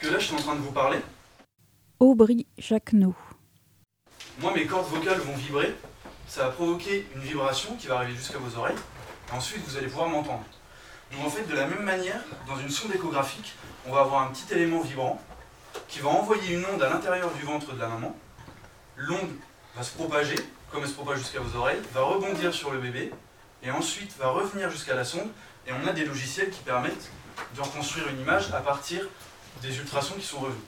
que 0.00 0.08
là 0.08 0.18
je 0.18 0.26
suis 0.26 0.34
en 0.34 0.38
train 0.38 0.54
de 0.56 0.60
vous 0.60 0.72
parler. 0.72 0.98
Aubry 2.00 2.46
Jacquenot. 2.58 3.14
Moi 4.40 4.52
mes 4.54 4.66
cordes 4.66 4.88
vocales 4.88 5.20
vont 5.20 5.36
vibrer, 5.36 5.74
ça 6.26 6.44
va 6.44 6.50
provoquer 6.50 7.06
une 7.14 7.22
vibration 7.22 7.76
qui 7.76 7.86
va 7.86 7.96
arriver 7.96 8.16
jusqu'à 8.16 8.38
vos 8.38 8.58
oreilles, 8.58 8.76
et 9.30 9.36
ensuite 9.36 9.62
vous 9.66 9.76
allez 9.76 9.88
pouvoir 9.88 10.08
m'entendre. 10.08 10.44
Donc 11.12 11.26
en 11.26 11.30
fait 11.30 11.44
de 11.44 11.54
la 11.54 11.66
même 11.66 11.82
manière, 11.82 12.22
dans 12.48 12.56
une 12.56 12.70
sonde 12.70 12.94
échographique, 12.94 13.52
on 13.86 13.92
va 13.92 14.00
avoir 14.00 14.22
un 14.22 14.28
petit 14.28 14.52
élément 14.52 14.80
vibrant 14.80 15.20
qui 15.88 16.00
va 16.00 16.10
envoyer 16.10 16.54
une 16.54 16.64
onde 16.66 16.82
à 16.82 16.90
l'intérieur 16.90 17.30
du 17.32 17.42
ventre 17.42 17.72
de 17.72 17.80
la 17.80 17.88
maman, 17.88 18.16
l'onde 18.96 19.30
va 19.76 19.82
se 19.82 19.92
propager, 19.92 20.36
comme 20.70 20.82
elle 20.82 20.88
se 20.88 20.94
propage 20.94 21.18
jusqu'à 21.18 21.40
vos 21.40 21.58
oreilles, 21.58 21.80
va 21.92 22.02
rebondir 22.02 22.52
sur 22.52 22.70
le 22.70 22.78
bébé, 22.78 23.12
et 23.62 23.70
ensuite 23.70 24.16
va 24.18 24.28
revenir 24.28 24.70
jusqu'à 24.70 24.94
la 24.94 25.04
sonde, 25.04 25.28
et 25.66 25.72
on 25.72 25.86
a 25.86 25.92
des 25.92 26.04
logiciels 26.04 26.50
qui 26.50 26.60
permettent 26.60 27.10
de 27.54 27.60
reconstruire 27.60 28.08
une 28.08 28.20
image 28.20 28.52
à 28.52 28.60
partir 28.60 29.06
des 29.62 29.76
ultrasons 29.78 30.14
qui 30.14 30.26
sont 30.26 30.40
revus. 30.40 30.58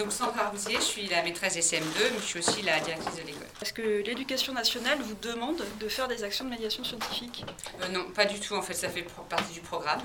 Donc 0.00 0.12
Sandra 0.12 0.48
Rousier, 0.48 0.76
je 0.76 0.80
suis 0.80 1.06
la 1.08 1.22
maîtresse 1.22 1.54
des 1.54 1.60
CM2, 1.60 1.82
mais 2.12 2.18
je 2.20 2.24
suis 2.24 2.38
aussi 2.38 2.62
la 2.62 2.80
directrice 2.80 3.16
de 3.16 3.26
l'école. 3.26 3.46
Est-ce 3.60 3.74
que 3.74 3.82
l'éducation 4.02 4.54
nationale 4.54 4.98
vous 5.02 5.14
demande 5.20 5.62
de 5.78 5.88
faire 5.88 6.08
des 6.08 6.24
actions 6.24 6.46
de 6.46 6.48
médiation 6.48 6.82
scientifique? 6.82 7.44
Euh, 7.82 7.88
Non, 7.88 8.04
pas 8.14 8.24
du 8.24 8.40
tout. 8.40 8.54
En 8.54 8.62
fait, 8.62 8.72
ça 8.72 8.88
fait 8.88 9.04
partie 9.28 9.52
du 9.52 9.60
programme. 9.60 10.00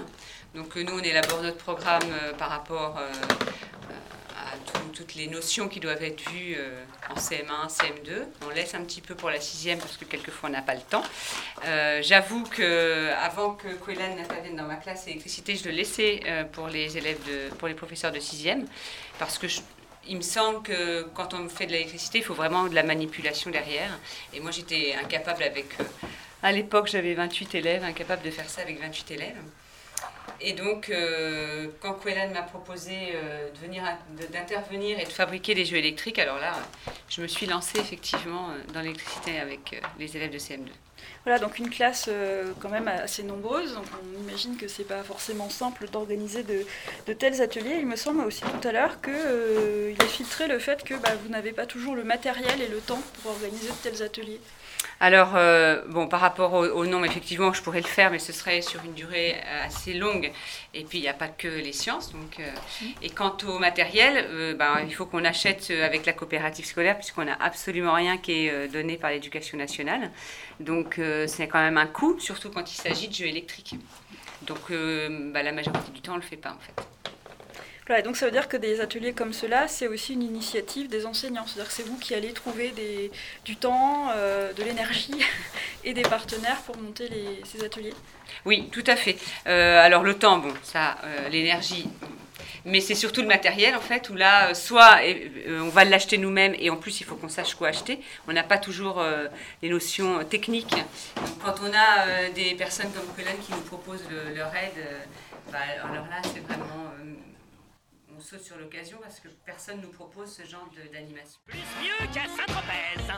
Donc 0.54 0.76
euh, 0.76 0.84
nous, 0.84 1.00
on 1.00 1.00
élabore 1.00 1.42
notre 1.42 1.60
programme 1.60 2.04
euh, 2.12 2.34
par 2.34 2.50
rapport 2.50 2.98
à 2.98 4.58
toutes 4.92 5.16
les 5.16 5.28
notions 5.28 5.70
qui 5.70 5.80
doivent 5.80 6.04
être 6.04 6.30
vues 6.30 6.58
en 7.10 7.16
CM1, 7.16 7.70
CM2. 7.70 8.26
On 8.46 8.50
laisse 8.50 8.76
un 8.76 8.84
petit 8.84 9.02
peu 9.02 9.16
pour 9.16 9.30
la 9.30 9.40
sixième 9.40 9.80
parce 9.80 9.96
que 9.96 10.04
quelquefois 10.06 10.50
on 10.50 10.52
n'a 10.52 10.62
pas 10.62 10.76
le 10.76 10.82
temps. 10.82 11.04
J'avoue 12.02 12.44
que 12.44 13.12
avant 13.22 13.54
que 13.54 13.68
Quélan 13.86 14.16
n'intervienne 14.16 14.56
dans 14.56 14.64
ma 14.64 14.76
classe 14.76 15.08
électricité, 15.08 15.56
je 15.56 15.66
le 15.66 15.72
laissais 15.72 16.22
pour 16.54 16.68
les 16.68 16.98
élèves 16.98 17.20
de, 17.26 17.54
pour 17.56 17.68
les 17.68 17.74
professeurs 17.74 18.12
de 18.12 18.20
sixième 18.20 18.66
parce 19.20 19.38
que 19.38 19.48
je, 19.48 19.60
il 20.08 20.18
me 20.18 20.22
semble 20.22 20.62
que 20.64 21.04
quand 21.14 21.34
on 21.34 21.50
fait 21.50 21.66
de 21.66 21.72
l'électricité, 21.72 22.20
il 22.20 22.24
faut 22.24 22.34
vraiment 22.34 22.68
de 22.68 22.76
la 22.76 22.84
manipulation 22.84 23.52
derrière. 23.52 23.98
Et 24.34 24.40
moi, 24.40 24.52
j'étais 24.52 24.96
incapable 25.02 25.44
avec. 25.44 25.66
Euh, 25.80 25.84
à 26.44 26.52
l'époque, 26.52 26.88
j'avais 26.88 27.14
28 27.14 27.56
élèves, 27.56 27.84
incapable 27.84 28.24
de 28.24 28.32
faire 28.32 28.50
ça 28.50 28.62
avec 28.62 28.80
28 28.80 29.12
élèves. 29.12 29.38
Et 30.42 30.54
donc, 30.54 30.90
euh, 30.90 31.70
quand 31.80 31.94
Quellan 31.94 32.30
m'a 32.32 32.42
proposé 32.42 33.14
euh, 33.16 33.50
d'intervenir 34.32 35.00
et 35.00 35.06
de 35.06 35.10
fabriquer 35.10 35.56
des 35.56 35.66
jeux 35.66 35.78
électriques, 35.78 36.20
alors 36.20 36.40
là, 36.40 36.54
je 37.10 37.22
me 37.22 37.28
suis 37.28 37.46
lancée 37.46 37.80
effectivement 37.80 38.50
dans 38.74 38.82
l'électricité 38.82 39.40
avec 39.40 39.82
les 39.98 40.16
élèves 40.18 40.32
de 40.32 40.38
CM2. 40.38 40.70
Voilà, 41.26 41.40
donc 41.40 41.58
une 41.58 41.72
classe 41.72 42.06
euh, 42.08 42.54
quand 42.60 42.70
même 42.70 42.88
assez 42.88 43.24
nombreuse. 43.24 43.74
Donc 43.74 43.86
on 44.04 44.22
imagine 44.22 44.58
que 44.58 44.68
c'est 44.68 44.84
pas 44.84 45.04
forcément 45.04 45.50
simple 45.50 45.88
d'organiser 45.92 46.44
de, 46.44 47.14
tels 47.14 47.42
ateliers. 47.42 47.78
Il 47.80 47.88
me 47.88 47.96
semble 47.96 48.24
aussi 48.24 48.42
tout 48.42 48.68
à 48.68 48.72
l'heure 48.72 49.02
qu'il 49.02 49.14
euh, 49.16 49.90
est 49.92 50.08
filtré 50.08 50.48
le 50.48 50.60
fait 50.60 50.84
que 50.84 50.94
bah, 50.94 51.10
vous 51.24 51.30
n'avez 51.30 51.52
pas 51.52 51.66
toujours 51.66 51.96
le 51.96 52.04
matériel 52.04 52.62
et 52.62 52.68
le 52.68 52.78
temps 52.78 53.02
pour 53.24 53.32
organiser 53.32 53.70
de 53.70 53.90
tels 53.90 54.04
ateliers. 54.04 54.40
Alors, 55.00 55.34
euh, 55.36 55.82
bon, 55.90 56.08
par 56.08 56.22
rapport 56.22 56.54
au, 56.54 56.86
nom, 56.86 57.04
effectivement, 57.04 57.52
je 57.54 57.62
pourrais 57.62 57.82
le 57.82 57.88
faire, 57.88 58.12
mais 58.12 58.20
ce 58.20 58.32
serait 58.32 58.62
sur 58.62 58.84
une 58.86 58.94
durée 58.94 59.36
assez 59.64 59.94
longue. 59.94 60.32
Et 60.74 60.84
puis, 60.84 61.00
il 61.00 61.02
n'y 61.02 61.10
a 61.10 61.14
pas 61.14 61.28
que 61.28 61.48
les 61.48 61.74
sciences. 61.74 62.14
Donc, 62.14 62.40
mmh. 62.40 62.86
Et 63.02 63.10
quant 63.10 63.36
au 63.48 63.60
matériel, 63.60 64.56
ben, 64.58 64.80
il 64.88 64.94
faut 64.94 65.06
qu'on 65.06 65.26
achète 65.26 65.72
avec 65.72 66.06
la 66.06 66.14
coopérative 66.14 66.66
scolaire, 66.66 66.96
puisqu'on 66.98 67.26
n'a 67.26 67.38
absolument 67.42 67.94
rien 67.94 68.18
qui 68.18 68.48
est 68.48 68.68
donné 68.70 68.98
par 68.98 69.12
l'éducation 69.12 69.58
nationale. 69.58 70.12
Donc 70.60 71.00
euh, 71.00 71.28
c'est 71.28 71.48
quand 71.48 71.60
même 71.60 71.78
un 71.78 71.88
coût, 71.88 72.20
surtout 72.20 72.50
quand 72.50 72.72
il 72.72 72.76
s'agit 72.76 73.08
de 73.08 73.14
jeux 73.14 73.26
électriques. 73.26 73.76
Donc 74.44 74.72
euh, 74.72 75.32
bah, 75.32 75.44
la 75.44 75.52
majorité 75.52 75.92
du 75.92 76.02
temps, 76.02 76.14
on 76.14 76.16
ne 76.16 76.22
le 76.22 76.28
fait 76.28 76.38
pas 76.38 76.52
en 76.52 76.60
fait. 76.60 76.88
Voilà, 77.88 78.02
donc 78.02 78.18
ça 78.18 78.26
veut 78.26 78.32
dire 78.32 78.48
que 78.48 78.58
des 78.58 78.82
ateliers 78.82 79.14
comme 79.14 79.34
cela, 79.34 79.68
c'est 79.68 79.88
aussi 79.88 80.14
une 80.14 80.24
initiative 80.24 80.88
des 80.88 81.06
enseignants. 81.06 81.46
C'est-à-dire 81.46 81.68
que 81.68 81.74
c'est 81.74 81.88
vous 81.88 81.98
qui 81.98 82.16
allez 82.16 82.34
trouver 82.34 82.74
du 83.46 83.56
temps, 83.58 84.10
euh, 84.16 84.54
de 84.54 84.64
l'énergie 84.64 85.24
et 85.84 85.94
des 85.94 86.02
partenaires 86.02 86.62
pour 86.62 86.78
monter 86.78 87.10
ces 87.46 87.64
ateliers. 87.64 87.94
Oui, 88.46 88.70
tout 88.72 88.84
à 88.88 88.96
fait. 88.96 89.18
alors 89.46 90.04
le 90.04 90.16
temps, 90.16 90.40
bon, 90.40 90.54
ça, 90.64 90.98
l'énergie, 91.32 91.88
mais 92.66 92.82
c'est 92.82 92.96
surtout 92.96 93.22
le 93.22 93.28
matériel 93.28 93.76
en 93.76 93.80
fait, 93.80 94.10
où 94.10 94.16
là, 94.16 94.50
euh, 94.50 94.54
soit 94.54 94.98
euh, 95.04 95.62
on 95.62 95.70
va 95.70 95.86
l'acheter 95.86 96.18
nous-mêmes 96.18 96.56
et 96.58 96.70
en 96.70 96.78
plus 96.78 97.00
il 97.00 97.06
faut 97.06 97.16
qu'on 97.16 97.30
sache 97.30 97.54
quoi 97.54 97.70
acheter. 97.70 98.02
On 98.28 98.34
n'a 98.34 98.44
pas 98.44 98.58
toujours 98.58 99.00
euh, 99.00 99.28
les 99.62 99.70
notions 99.70 100.24
techniques. 100.26 100.76
quand 101.44 101.56
on 101.62 101.72
a 101.74 102.30
des 102.34 102.56
personnes 102.56 102.92
comme 102.92 103.08
Colin 103.16 103.38
qui 103.46 103.52
nous 103.52 103.62
proposent 103.62 104.06
leur 104.36 104.54
aide, 104.56 104.84
bah, 105.52 105.60
alors 105.84 106.06
là 106.08 106.22
c'est 106.24 106.42
vraiment 106.42 106.92
on 108.16 108.22
saute 108.22 108.42
sur 108.42 108.58
l'occasion 108.58 108.98
parce 109.02 109.20
que 109.20 109.28
personne 109.46 109.82
nous 109.82 109.90
propose 109.90 110.32
ce 110.32 110.44
genre 110.44 110.68
d'animation. 110.94 111.40
Plus 111.46 111.60
mieux 111.82 112.08
qu'à 112.14 112.22
Saint-Tropez 112.28 113.14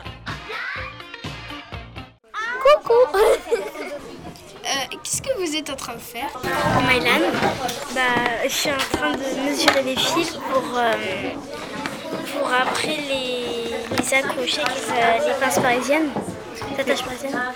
Coucou 2.62 3.18
Euh, 4.64 4.96
qu'est-ce 5.02 5.22
que 5.22 5.34
vous 5.38 5.56
êtes 5.56 5.70
en 5.70 5.76
train 5.76 5.94
de 5.94 5.98
faire? 5.98 6.28
Mylan, 6.86 7.30
bah, 7.94 8.02
je 8.44 8.48
suis 8.48 8.70
en 8.70 8.76
train 8.76 9.12
de 9.12 9.48
mesurer 9.48 9.82
les 9.82 9.96
fils 9.96 10.32
pour, 10.32 10.62
euh, 10.76 10.92
pour 12.32 12.52
après 12.52 12.98
les, 13.08 13.96
les 13.96 14.14
accrocher 14.14 14.60
avec 14.60 15.26
les 15.26 15.34
pinces 15.40 15.58
parisiennes. 15.60 16.10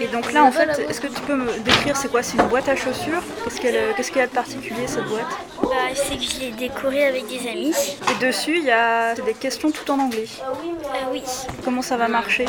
Et 0.00 0.08
donc 0.08 0.32
là, 0.32 0.44
en 0.44 0.52
fait, 0.52 0.68
est-ce 0.88 1.00
que 1.00 1.06
tu 1.06 1.20
peux 1.22 1.36
me 1.36 1.58
décrire 1.60 1.96
c'est 1.96 2.10
quoi 2.10 2.22
C'est 2.22 2.36
une 2.36 2.48
boîte 2.48 2.68
à 2.68 2.76
chaussures 2.76 3.22
Qu'est-ce 3.44 3.60
qu'elle 3.60 3.94
qu'est-ce 3.94 4.10
qu'il 4.10 4.20
y 4.20 4.24
a 4.24 4.26
de 4.26 4.32
particulier 4.32 4.86
cette 4.86 5.06
boîte 5.06 5.26
bah, 5.62 5.68
C'est 5.94 6.16
que 6.16 6.22
je 6.22 6.40
l'ai 6.40 6.50
décorée 6.50 7.06
avec 7.06 7.26
des 7.26 7.48
amis. 7.48 7.74
Et 8.10 8.24
dessus, 8.24 8.58
il 8.58 8.64
y 8.64 8.70
a 8.70 9.14
des 9.14 9.34
questions 9.34 9.70
tout 9.70 9.90
en 9.90 9.98
anglais. 9.98 10.26
Ah 10.42 11.08
oui. 11.10 11.22
Comment 11.64 11.82
ça 11.82 11.96
va 11.96 12.08
marcher 12.08 12.46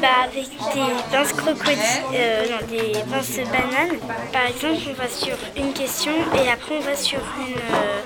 bah, 0.00 0.08
Avec 0.24 0.48
des 0.74 0.92
pinces 1.10 1.32
crocodiles, 1.32 1.78
euh, 2.14 2.44
non, 2.50 2.66
des 2.68 2.92
pinces 3.10 3.36
bananes. 3.50 3.98
Par 4.32 4.46
exemple, 4.46 4.90
on 4.90 5.02
va 5.02 5.08
sur 5.08 5.36
une 5.56 5.72
question 5.72 6.12
et 6.34 6.50
après 6.50 6.76
on 6.76 6.80
va 6.80 6.96
sur 6.96 7.20
une, 7.38 7.56
euh, 7.56 8.00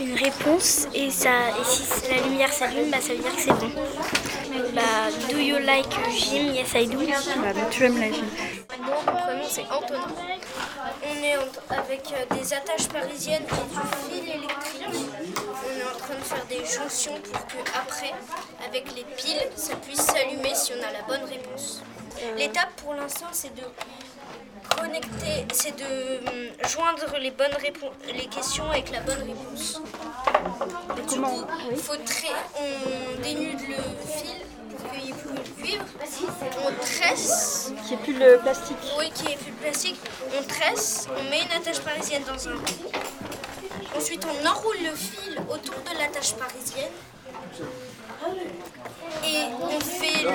une 0.00 0.14
réponse. 0.14 0.86
Et, 0.94 1.10
ça, 1.10 1.30
et 1.60 1.64
si 1.64 1.82
la 2.10 2.22
lumière 2.26 2.52
s'allume, 2.52 2.90
bah, 2.90 2.98
ça 3.00 3.12
veut 3.12 3.18
dire 3.18 3.34
que 3.34 3.42
c'est 3.42 3.52
bon. 3.52 3.70
Bah, 4.74 5.08
do 5.30 5.40
you 5.40 5.58
like 5.58 5.88
gym 6.12 6.52
Yes, 6.54 6.74
I 6.74 6.84
do. 6.84 6.98
Bah, 6.98 7.52
tu 7.70 7.84
aimes 7.84 7.98
la 7.98 8.12
gym. 8.12 8.26
Mon 8.78 9.12
prénom, 9.12 9.44
c'est 9.48 9.64
Antonin. 9.70 10.06
On 11.02 11.24
est 11.24 11.34
avec 11.70 12.12
euh, 12.12 12.34
des 12.36 12.52
attaches 12.52 12.88
parisiennes 12.88 13.42
et 13.44 13.74
du 13.74 14.22
fil 14.22 14.28
électrique. 14.28 14.84
On 14.86 15.80
est 15.80 15.84
en 15.84 15.98
train 15.98 16.14
de 16.14 16.24
faire 16.24 16.46
des 16.46 16.64
jonctions 16.66 17.18
pour 17.32 17.46
que 17.46 17.58
après, 17.74 18.12
avec 18.66 18.94
les 18.94 19.04
piles, 19.16 19.48
ça 19.56 19.76
puisse 19.76 20.02
s'allumer 20.02 20.54
si 20.54 20.72
on 20.78 20.82
a 20.86 20.92
la 20.92 21.02
bonne 21.08 21.26
réponse. 21.28 21.82
Euh. 22.22 22.36
L'étape 22.36 22.70
pour 22.82 22.92
l'instant, 22.94 23.28
c'est 23.32 23.54
de 23.54 23.62
connecter, 24.76 25.46
c'est 25.52 25.76
de 25.76 26.28
hum, 26.28 26.68
joindre 26.68 27.16
les 27.20 27.30
bonnes 27.30 27.56
réponses, 27.60 27.92
les 28.06 28.26
questions 28.26 28.68
avec 28.70 28.90
la 28.90 29.00
bonne 29.00 29.22
réponse. 29.22 29.80
Comment 31.08 31.46
il 31.70 31.76
faut 31.76 31.94
on 31.94 33.22
dénude 33.22 33.60
le 33.60 33.76
fil 34.06 34.40
qu'il 34.92 35.04
n'y 35.04 35.10
ait 35.10 35.14
plus 35.14 35.34
le 35.34 35.62
cuivre, 35.62 35.84
on 36.64 36.72
tresse. 36.80 37.72
Qui 37.86 37.94
est 37.94 37.96
plus 37.98 38.18
le 38.18 38.38
plastique. 38.38 38.76
Oui, 38.98 39.10
qui 39.14 39.32
est 39.32 39.36
plus 39.36 39.52
de 39.52 39.56
plastique. 39.56 40.00
On 40.38 40.42
tresse, 40.42 41.06
on 41.18 41.30
met 41.30 41.42
une 41.42 41.52
attache 41.52 41.80
parisienne 41.80 42.22
dans 42.26 42.48
un 42.48 42.56
trou. 42.56 42.90
Ensuite, 43.96 44.24
on 44.24 44.46
enroule 44.46 44.76
le 44.82 44.94
fil 44.94 45.38
autour 45.48 45.74
de 45.74 45.98
l'attache 45.98 46.34
parisienne. 46.34 46.90
Et 49.32 49.44
on 49.62 49.78
fait, 49.78 50.24
le, 50.24 50.30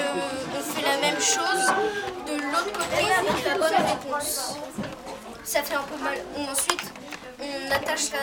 on 0.57 0.61
fait 0.61 0.81
la 0.81 0.97
même 1.01 1.19
chose 1.19 1.67
de 2.27 2.41
l'autre 2.41 2.71
côté 2.71 3.03
avec 3.11 3.45
la 3.45 3.55
bonne 3.55 3.85
réponse. 3.87 4.55
Ça 5.43 5.61
fait 5.63 5.75
un 5.75 5.81
peu 5.83 6.01
mal. 6.01 6.17
Ensuite, 6.49 6.93
on 7.67 7.71
attache 7.71 8.11
la. 8.11 8.19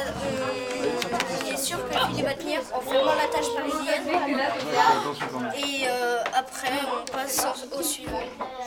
On 1.44 1.52
est 1.52 1.56
sûr 1.56 1.78
que 1.88 1.94
le 2.18 2.24
va 2.24 2.34
tenir 2.34 2.60
en 2.74 2.80
fermant 2.80 3.12
l'attache 3.14 3.46
parisienne. 3.54 4.08
Et 5.56 5.86
euh, 5.88 6.22
après, 6.34 6.70
on 6.90 7.10
passe 7.12 7.46
au 7.76 7.82
suivant 7.82 8.20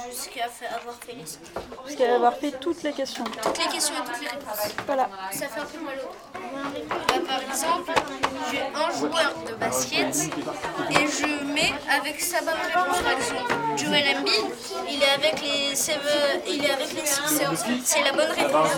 jusqu'à 0.10 0.46
avoir 0.46 0.96
fait 1.06 1.14
les 1.14 1.26
cinq. 1.26 1.42
Jusqu'à 1.88 2.16
avoir 2.16 2.34
fait 2.36 2.52
toutes 2.60 2.84
les 2.84 2.94
questions. 2.94 3.24
Toutes 3.24 3.58
les 3.58 3.72
questions 3.72 3.96
et 3.96 4.06
toutes 4.12 4.22
les 4.22 4.28
réponses. 4.28 4.76
Voilà. 4.86 5.10
Ça 5.32 5.48
fait 5.48 5.60
un 5.62 5.66
peu 5.66 5.80
mal 5.80 5.96
au 6.06 7.26
Par 7.26 7.42
exemple, 7.42 7.92
j'ai 8.52 8.62
un 8.62 8.92
joueur 9.00 9.34
de 9.48 9.54
basket 9.56 10.16
et 10.92 11.08
je 11.08 11.44
mets 11.54 11.74
avec 11.90 12.22
sa 12.22 12.40
bonne 12.42 12.54
réponse. 12.66 13.02
Par 13.02 13.12
exemple, 13.14 13.54
Joel 13.78 14.18
Embiid, 14.18 14.46
il 14.90 15.02
est 15.02 15.10
avec 15.10 15.42
les 15.42 15.76
Seven- 15.76 16.42
il 16.48 16.64
est 16.64 16.72
avec 16.72 16.94
les 16.94 17.06
Sixers. 17.06 17.52
C'est 17.84 18.04
la 18.04 18.12
bonne 18.14 18.32
réponse. 18.32 18.70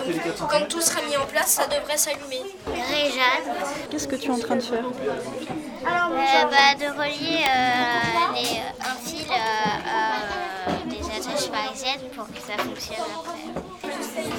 Quand 0.50 0.68
tout 0.68 0.82
sera 0.82 1.02
mis 1.02 1.18
en 1.18 1.26
place, 1.26 1.52
ça 1.52 1.67
devrait 1.70 1.98
s'allumer. 1.98 2.42
Réjeanne, 2.66 3.56
Qu'est-ce 3.90 4.08
que 4.08 4.16
tu 4.16 4.28
es 4.28 4.32
en 4.32 4.40
train 4.40 4.56
de 4.56 4.62
faire 4.62 4.84
euh, 4.86 6.44
bah, 6.52 6.76
de 6.80 6.86
relier 6.98 7.44
euh, 7.46 8.34
les- 8.36 8.62
un 8.86 8.96
fil 9.08 9.26
euh, 9.30 9.36
à 9.88 10.72
des 10.86 10.98
attaches 11.06 11.50
parisiennes 11.50 12.02
pour 12.16 12.26
que 12.28 12.40
ça 12.40 12.58
fonctionne 12.62 12.98
après. 13.26 13.67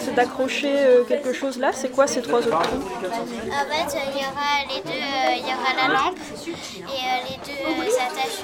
C'est 0.01 0.15
d'accrocher 0.15 0.73
euh, 0.75 1.05
quelque 1.05 1.33
chose 1.33 1.59
là 1.59 1.71
C'est 1.73 1.91
quoi 1.91 2.07
ces 2.07 2.23
trois 2.23 2.39
autres 2.41 2.63
trous? 2.63 2.77
En 2.79 3.05
fait, 3.05 3.99
il 4.13 4.21
y 4.21 4.25
aura 4.25 4.75
les 4.75 4.81
deux, 4.83 4.91
euh, 4.91 5.37
il 5.37 5.43
y 5.43 5.53
aura 5.53 5.73
la 5.77 5.95
lampe 5.95 6.19
et 6.19 6.51
euh, 6.51 7.29
les 7.29 7.37
deux 7.45 7.95
attaches 7.97 8.41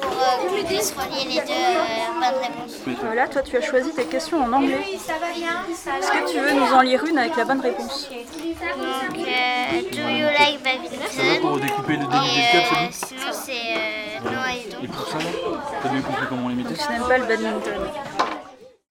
pour 0.00 0.10
euh, 0.10 0.48
qu'on 0.48 0.66
puisse 0.66 0.92
relier 0.92 1.24
les 1.28 1.40
deux 1.40 1.52
euh, 1.52 2.14
bonnes 2.14 2.40
réponses. 2.42 2.76
Euh, 2.88 3.14
Là, 3.14 3.28
toi, 3.28 3.42
tu 3.42 3.56
as 3.56 3.60
choisi 3.60 3.90
tes 3.92 4.04
questions 4.04 4.42
en 4.42 4.52
anglais. 4.52 4.78
Est-ce 4.94 6.10
que 6.10 6.32
tu 6.32 6.38
veux 6.38 6.52
nous 6.52 6.72
en 6.72 6.80
lire 6.80 7.04
une 7.04 7.18
avec 7.18 7.36
la 7.36 7.44
bonne 7.44 7.60
réponse? 7.60 8.08
Donc, 8.10 9.18
euh, 9.18 9.80
do 9.90 9.98
you 10.08 10.26
like 10.38 10.62
badminton 10.62 11.40
Pour 11.40 11.58
découper 11.58 11.96
le 11.96 12.02
Et 12.02 12.06
début 12.06 12.16
euh, 12.16 12.88
c'est 12.92 13.06
sinon, 13.06 13.32
c'est 13.32 13.52
euh, 13.52 14.30
non 14.30 14.30
et 14.30 14.70
bon 14.70 14.78
Et 14.82 14.86
donc. 14.86 14.96
pour 14.96 15.06
ça, 15.08 15.18
t'as 15.82 15.88
bien 15.88 16.02
compris 16.02 16.26
comment 16.28 16.46
on 16.46 16.48
les 16.48 16.54
mettait 16.56 16.74
Tu 16.74 16.92
n'aimes 16.92 17.08
pas 17.08 17.18
le 17.18 17.24
badminton. 17.24 17.72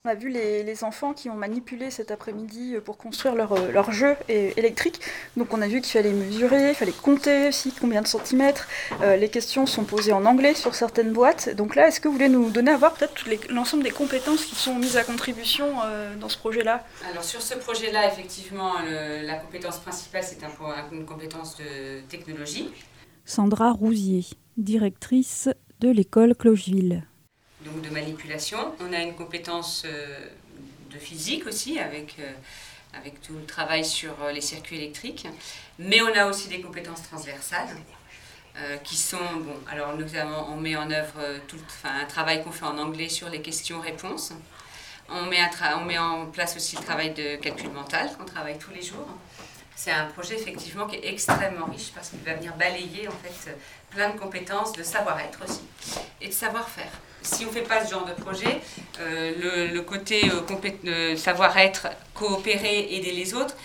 On 0.06 0.10
a 0.12 0.16
vu 0.16 0.30
les, 0.30 0.64
les 0.64 0.86
enfants 0.86 1.12
qui 1.14 1.30
ont 1.30 1.36
manipulé 1.36 1.92
cet 1.92 2.10
après-midi 2.10 2.76
pour 2.86 2.98
construire 2.98 3.36
leur, 3.36 3.52
euh, 3.52 3.70
leur 3.70 3.92
jeu 3.92 4.16
électrique. 4.30 5.02
Donc 5.36 5.54
on 5.54 5.62
a 5.62 5.68
vu 5.68 5.82
qu'il 5.82 5.92
fallait 5.92 6.14
mesurer, 6.14 6.70
il 6.70 6.74
fallait 6.76 6.94
compter 6.94 7.50
aussi 7.50 7.74
combien 7.74 8.02
de 8.02 8.08
centimètres. 8.08 8.70
Euh, 9.02 9.18
les 9.18 9.28
questions 9.28 9.66
sont 9.66 9.84
posées 9.84 10.14
en 10.14 10.24
anglais 10.24 10.54
sur 10.54 10.74
certaines 10.74 11.12
boîtes. 11.12 11.54
Donc 11.54 11.76
là, 11.76 11.90
est-ce 11.90 12.00
que 12.00 12.08
vous 12.08 12.14
voulez 12.14 12.30
nous 12.30 12.50
donner 12.50 12.72
à 12.72 12.78
voir 12.78 12.94
peut-être 12.94 13.26
l'ensemble 13.50 13.84
des 13.84 13.92
compétences 13.92 14.46
qui 14.46 14.56
sont 14.56 14.76
mises 14.76 14.96
à 14.96 15.04
contribution 15.04 15.68
euh, 15.84 16.16
dans 16.16 16.30
ce 16.30 16.38
projet-là? 16.38 16.86
Alors 17.12 17.26
sur 17.26 17.42
ce 17.42 17.56
projet-là, 17.56 18.08
effectivement, 18.08 18.76
le- 18.82 19.28
la 19.28 19.36
compétence 19.36 19.80
principale, 19.80 20.24
c'est 20.24 20.42
un 20.46 20.50
une 20.94 21.06
compétence 21.06 21.58
de 21.58 22.00
technologie, 22.08 22.72
Sandra 23.26 23.74
Rousier, 23.74 24.24
directrice 24.56 25.50
de 25.82 25.90
l'école 25.90 26.36
Clocheville. 26.38 27.04
De 27.78 27.90
manipulation. 27.90 28.74
On 28.80 28.94
a 28.94 29.00
une 29.00 29.16
compétence 29.16 29.84
euh, 29.86 30.28
de 30.92 30.98
physique 30.98 31.46
aussi, 31.48 31.80
avec, 31.80 32.16
euh, 32.20 32.32
avec 32.94 33.22
tout 33.22 33.34
le 33.34 33.46
travail 33.46 33.86
sur 33.86 34.12
euh, 34.24 34.32
les 34.32 34.42
circuits 34.42 34.78
électriques. 34.78 35.28
Mais 35.78 36.02
on 36.02 36.14
a 36.16 36.26
aussi 36.26 36.48
des 36.48 36.62
compétences 36.62 37.04
transversales. 37.04 37.76
qui 38.84 38.98
sont, 38.98 39.30
bon, 39.46 39.56
alors 39.72 39.96
nous 39.96 40.16
avons, 40.16 40.54
on 40.54 40.58
met 40.58 40.76
en 40.76 40.92
œuvre 40.92 41.22
tout, 41.48 41.62
un 41.86 42.06
travail 42.06 42.44
qu'on 42.44 42.52
fait 42.52 42.66
en 42.66 42.78
anglais 42.78 43.08
sur 43.08 43.30
les 43.30 43.42
questions-réponses. 43.42 44.34
On 45.08 45.24
met, 45.28 45.40
on 45.78 45.86
met 45.86 45.98
en 45.98 46.26
place 46.26 46.58
aussi 46.58 46.76
le 46.76 46.84
travail 46.84 47.14
de 47.14 47.38
calcul 47.38 47.70
mental 47.70 48.10
qu'on 48.18 48.26
travaille 48.26 48.58
tous 48.58 48.72
les 48.72 48.82
jours. 48.82 49.08
C'est 49.82 49.92
un 49.92 50.08
projet 50.08 50.36
effectivement 50.36 50.88
qui 50.88 50.98
est 50.98 51.08
extrêmement 51.08 51.68
riche 51.68 51.92
parce 51.96 52.10
qu'il 52.10 52.20
va 52.20 52.34
venir 52.34 52.54
balayer 52.58 53.08
en 53.08 53.12
fait 53.12 53.56
plein 53.92 54.10
de 54.10 54.20
compétences, 54.20 54.74
de 54.74 54.84
savoir-être 54.84 55.40
aussi 55.46 55.62
et 56.20 56.28
de 56.28 56.34
savoir-faire. 56.34 56.92
Si 57.22 57.46
on 57.46 57.48
ne 57.48 57.54
fait 57.54 57.62
pas 57.62 57.86
ce 57.86 57.92
genre 57.92 58.04
de 58.04 58.12
projet, 58.12 58.60
euh, 59.00 59.72
le, 59.72 59.82
côté 59.82 60.30
euh, 60.30 60.42
euh, 60.86 61.16
savoir-être, 61.16 61.88
coopérer, 62.14 62.94
aider 62.94 63.14
les 63.14 63.34
autres, 63.34 63.56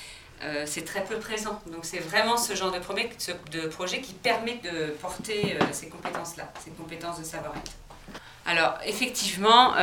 euh, 0.44 0.62
c'est 0.68 0.84
très 0.84 1.02
peu 1.02 1.16
présent. 1.16 1.60
Donc 1.66 1.84
c'est 1.84 1.98
vraiment 1.98 2.36
ce 2.36 2.54
genre 2.54 2.70
de 2.70 2.78
projet, 2.78 4.00
qui 4.00 4.12
permet 4.12 4.60
de 4.62 4.94
porter 5.02 5.58
ces 5.72 5.88
compétences-là, 5.88 6.52
ces 6.64 6.70
compétences 6.70 7.18
de 7.18 7.24
savoir-être. 7.24 7.72
Alors, 8.46 8.78
effectivement, 8.86 9.74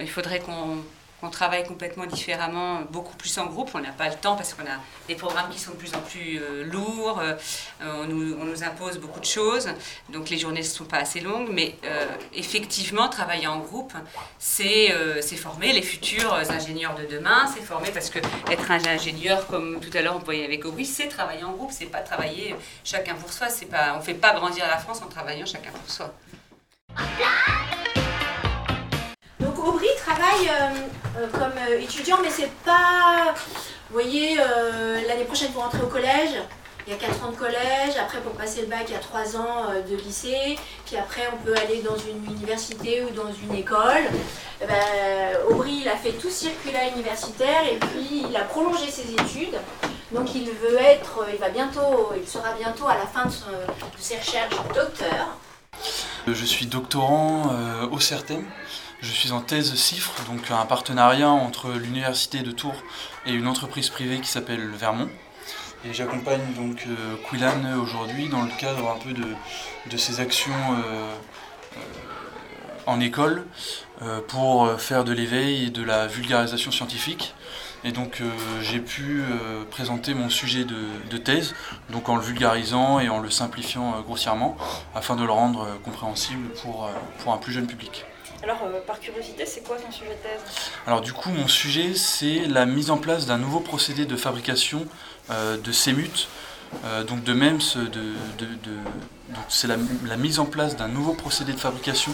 il 0.00 0.10
faudrait 0.10 0.40
qu'on 0.40 0.78
qu'on 1.20 1.30
travaille 1.30 1.64
complètement 1.64 2.06
différemment, 2.06 2.80
beaucoup 2.90 3.16
plus 3.16 3.36
en 3.38 3.46
groupe. 3.46 3.70
On 3.74 3.80
n'a 3.80 3.92
pas 3.92 4.08
le 4.08 4.14
temps 4.14 4.36
parce 4.36 4.54
qu'on 4.54 4.62
a 4.62 4.78
des 5.08 5.14
programmes 5.14 5.50
qui 5.50 5.58
sont 5.58 5.72
de 5.72 5.76
plus 5.76 5.94
en 5.94 6.00
plus 6.00 6.40
euh, 6.40 6.64
lourds, 6.64 7.20
euh, 7.20 7.34
on, 7.82 8.04
nous, 8.04 8.36
on 8.40 8.62
impose 8.62 8.98
beaucoup 8.98 9.20
de 9.20 9.24
choses, 9.24 9.68
donc 10.08 10.30
les 10.30 10.38
journées 10.38 10.60
ne 10.60 10.64
sont 10.64 10.84
pas 10.84 10.98
assez 10.98 11.20
longues. 11.20 11.48
Mais 11.50 11.76
euh, 11.84 12.06
effectivement, 12.34 13.08
travailler 13.08 13.46
en 13.46 13.58
groupe, 13.58 13.92
c'est 14.38 14.90
former 15.36 15.72
les 15.72 15.82
futurs 15.82 16.34
ingénieurs 16.34 16.94
de 16.94 17.06
demain, 17.06 17.46
c'est 17.54 17.62
former 17.62 17.90
parce 17.90 18.10
que 18.10 18.18
être 18.50 18.70
un 18.70 18.84
ingénieur, 18.86 19.46
comme 19.46 19.80
tout 19.80 19.96
à 19.96 20.02
l'heure 20.02 20.16
on 20.16 20.24
voyait 20.24 20.44
avec 20.44 20.64
Aubry, 20.64 20.84
c'est 20.84 21.08
travailler 21.08 21.44
en 21.44 21.52
groupe, 21.52 21.70
c'est 21.72 21.86
pas 21.86 22.00
travailler 22.00 22.54
chacun 22.84 23.14
pour 23.14 23.32
soi. 23.32 23.48
Pas, 23.70 23.94
on 23.94 23.98
ne 23.98 24.02
fait 24.02 24.14
pas 24.14 24.32
grandir 24.34 24.66
la 24.66 24.78
France 24.78 25.02
en 25.02 25.06
travaillant 25.06 25.46
chacun 25.46 25.70
pour 25.70 25.90
soi. 25.90 26.14
Aubry 29.66 29.88
travaille 29.98 30.48
euh, 30.48 31.18
euh, 31.18 31.26
comme 31.32 31.52
euh, 31.68 31.80
étudiant, 31.80 32.18
mais 32.22 32.30
c'est 32.30 32.50
pas. 32.64 33.34
Vous 33.88 33.94
voyez, 33.94 34.36
l'année 35.08 35.24
prochaine 35.24 35.50
vous 35.52 35.58
rentrez 35.58 35.82
au 35.82 35.88
collège. 35.88 36.30
Il 36.86 36.92
y 36.92 36.96
a 36.96 36.98
4 36.98 37.24
ans 37.24 37.30
de 37.30 37.36
collège, 37.36 37.96
après 38.00 38.20
pour 38.20 38.32
passer 38.32 38.62
le 38.62 38.68
bac 38.68 38.84
il 38.86 38.92
y 38.92 38.96
a 38.96 39.00
3 39.00 39.36
ans 39.36 39.66
de 39.88 39.96
lycée, 39.96 40.56
puis 40.86 40.96
après 40.96 41.22
on 41.32 41.44
peut 41.44 41.54
aller 41.56 41.82
dans 41.82 41.96
une 41.96 42.24
université 42.24 43.02
ou 43.02 43.10
dans 43.10 43.32
une 43.32 43.54
école. 43.54 44.04
Eh 44.62 44.66
ben, 44.66 45.36
Aubry 45.50 45.80
il 45.82 45.88
a 45.88 45.96
fait 45.96 46.12
tout 46.12 46.30
circuit-là 46.30 46.88
universitaire 46.96 47.64
et 47.64 47.78
puis 47.78 48.24
il 48.30 48.36
a 48.36 48.42
prolongé 48.42 48.88
ses 48.90 49.12
études. 49.12 49.58
Donc 50.12 50.34
il 50.36 50.44
veut 50.44 50.80
être, 50.80 51.26
il 51.32 51.38
va 51.38 51.48
bientôt, 51.48 52.12
il 52.16 52.28
sera 52.28 52.52
bientôt 52.52 52.86
à 52.86 52.94
la 52.94 53.06
fin 53.06 53.26
de, 53.26 53.32
ses 53.98 54.16
recherches 54.16 54.54
docteur. 54.72 55.36
Je 56.28 56.44
suis 56.44 56.66
doctorant 56.66 57.50
au 57.90 57.98
CERTEM. 57.98 58.44
Je 59.02 59.12
suis 59.12 59.32
en 59.32 59.40
thèse 59.40 59.74
CIFRE, 59.74 60.24
donc 60.28 60.50
un 60.50 60.66
partenariat 60.66 61.30
entre 61.30 61.70
l'université 61.70 62.40
de 62.40 62.50
Tours 62.50 62.82
et 63.24 63.32
une 63.32 63.46
entreprise 63.46 63.88
privée 63.88 64.20
qui 64.20 64.28
s'appelle 64.28 64.68
Vermont. 64.68 65.08
Et 65.86 65.94
j'accompagne 65.94 66.52
donc 66.54 66.84
euh, 66.86 67.16
Quillan 67.30 67.78
aujourd'hui 67.82 68.28
dans 68.28 68.42
le 68.42 68.50
cadre 68.58 68.90
un 68.90 68.98
peu 68.98 69.14
de, 69.14 69.96
ses 69.96 70.20
actions 70.20 70.52
euh, 70.52 71.14
euh, 71.76 71.80
en 72.86 73.00
école 73.00 73.46
pour 74.28 74.80
faire 74.80 75.04
de 75.04 75.12
l'éveil 75.12 75.66
et 75.66 75.70
de 75.70 75.82
la 75.82 76.06
vulgarisation 76.06 76.70
scientifique. 76.70 77.34
Et 77.84 77.92
donc 77.92 78.22
j'ai 78.62 78.80
pu 78.80 79.22
présenter 79.70 80.14
mon 80.14 80.30
sujet 80.30 80.64
de, 80.64 81.16
thèse, 81.18 81.54
donc 81.90 82.08
en 82.08 82.16
le 82.16 82.22
vulgarisant 82.22 82.98
et 82.98 83.10
en 83.10 83.18
le 83.18 83.30
simplifiant 83.30 84.00
grossièrement, 84.00 84.56
afin 84.94 85.16
de 85.16 85.24
le 85.24 85.32
rendre 85.32 85.78
compréhensible 85.84 86.48
pour, 86.62 86.88
pour 87.18 87.34
un 87.34 87.36
plus 87.36 87.52
jeune 87.52 87.66
public. 87.66 88.06
Alors, 88.42 88.62
euh, 88.64 88.80
par 88.86 88.98
curiosité, 89.00 89.44
c'est 89.46 89.60
quoi 89.62 89.76
ton 89.76 89.90
sujet 89.92 90.10
de 90.10 90.22
thèse 90.22 90.40
Alors 90.86 91.00
du 91.02 91.12
coup, 91.12 91.28
mon 91.30 91.46
sujet, 91.48 91.94
c'est 91.94 92.46
la 92.46 92.64
mise 92.66 92.90
en 92.90 92.96
place 92.96 93.26
d'un 93.26 93.38
nouveau 93.38 93.60
procédé 93.60 94.06
de 94.06 94.16
fabrication 94.16 94.86
euh, 95.30 95.56
de 95.58 95.72
CEMUT, 95.72 96.28
euh, 96.84 97.04
donc 97.04 97.22
de 97.22 97.32
MEMS, 97.34 97.58
de, 97.76 97.88
de- 98.38 98.78
c'est 99.48 99.66
la, 99.68 99.76
la 100.06 100.16
mise 100.16 100.38
en 100.40 100.46
place 100.46 100.76
d'un 100.76 100.88
nouveau 100.88 101.12
procédé 101.14 101.52
de 101.52 101.58
fabrication 101.58 102.12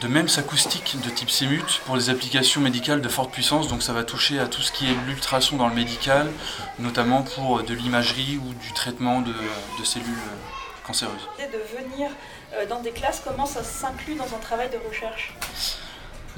de 0.00 0.08
MEMS 0.08 0.28
acoustique 0.38 0.96
de 1.04 1.10
type 1.10 1.30
CEMUT 1.30 1.62
pour 1.84 1.94
les 1.96 2.10
applications 2.10 2.60
médicales 2.60 3.00
de 3.02 3.08
forte 3.08 3.30
puissance. 3.30 3.68
Donc 3.68 3.82
ça 3.82 3.92
va 3.92 4.02
toucher 4.04 4.38
à 4.40 4.46
tout 4.46 4.62
ce 4.62 4.72
qui 4.72 4.86
est 4.90 4.94
l'ultrason 5.06 5.56
dans 5.56 5.68
le 5.68 5.74
médical, 5.74 6.28
notamment 6.78 7.22
pour 7.22 7.62
de 7.62 7.74
l'imagerie 7.74 8.38
ou 8.38 8.54
du 8.54 8.72
traitement 8.72 9.20
de, 9.20 9.34
cellules 9.84 10.06
cancéreuses. 10.84 11.28
de 11.38 11.78
venir 11.78 12.10
dans 12.68 12.80
des 12.80 12.90
classes, 12.90 13.22
comment 13.24 13.46
ça 13.46 13.62
s'inclut 13.62 14.14
dans 14.14 14.34
un 14.34 14.38
travail 14.38 14.68
de 14.70 14.78
recherche 14.88 15.34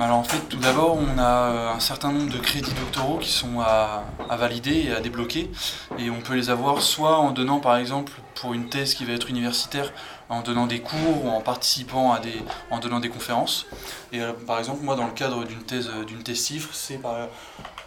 alors 0.00 0.16
en 0.16 0.24
fait, 0.24 0.48
tout 0.48 0.56
d'abord, 0.56 0.98
on 0.98 1.18
a 1.18 1.72
un 1.72 1.78
certain 1.78 2.10
nombre 2.10 2.32
de 2.32 2.38
crédits 2.38 2.72
doctoraux 2.72 3.18
qui 3.18 3.30
sont 3.30 3.60
à, 3.60 4.02
valider 4.28 4.86
et 4.88 4.92
à 4.92 5.00
débloquer. 5.00 5.52
Et 5.98 6.10
on 6.10 6.20
peut 6.20 6.34
les 6.34 6.50
avoir 6.50 6.82
soit 6.82 7.16
en 7.18 7.30
donnant, 7.30 7.60
par 7.60 7.76
exemple, 7.76 8.12
pour 8.34 8.54
une 8.54 8.68
thèse 8.68 8.94
qui 8.94 9.04
va 9.04 9.12
être 9.12 9.30
universitaire, 9.30 9.92
en 10.28 10.40
donnant 10.40 10.66
des 10.66 10.80
cours 10.80 11.24
ou 11.24 11.28
en 11.28 11.40
participant 11.40 12.12
à 12.12 12.18
des, 12.18 12.34
en 12.72 12.80
donnant 12.80 12.98
des 12.98 13.08
conférences. 13.08 13.66
Et 14.12 14.20
euh, 14.20 14.32
par 14.32 14.58
exemple, 14.58 14.82
moi, 14.82 14.96
dans 14.96 15.06
le 15.06 15.12
cadre 15.12 15.44
d'une 15.44 15.62
thèse, 15.62 15.88
d'une 16.08 16.24
thèse 16.24 16.40
CIFRE, 16.40 16.70
c'est 16.72 17.00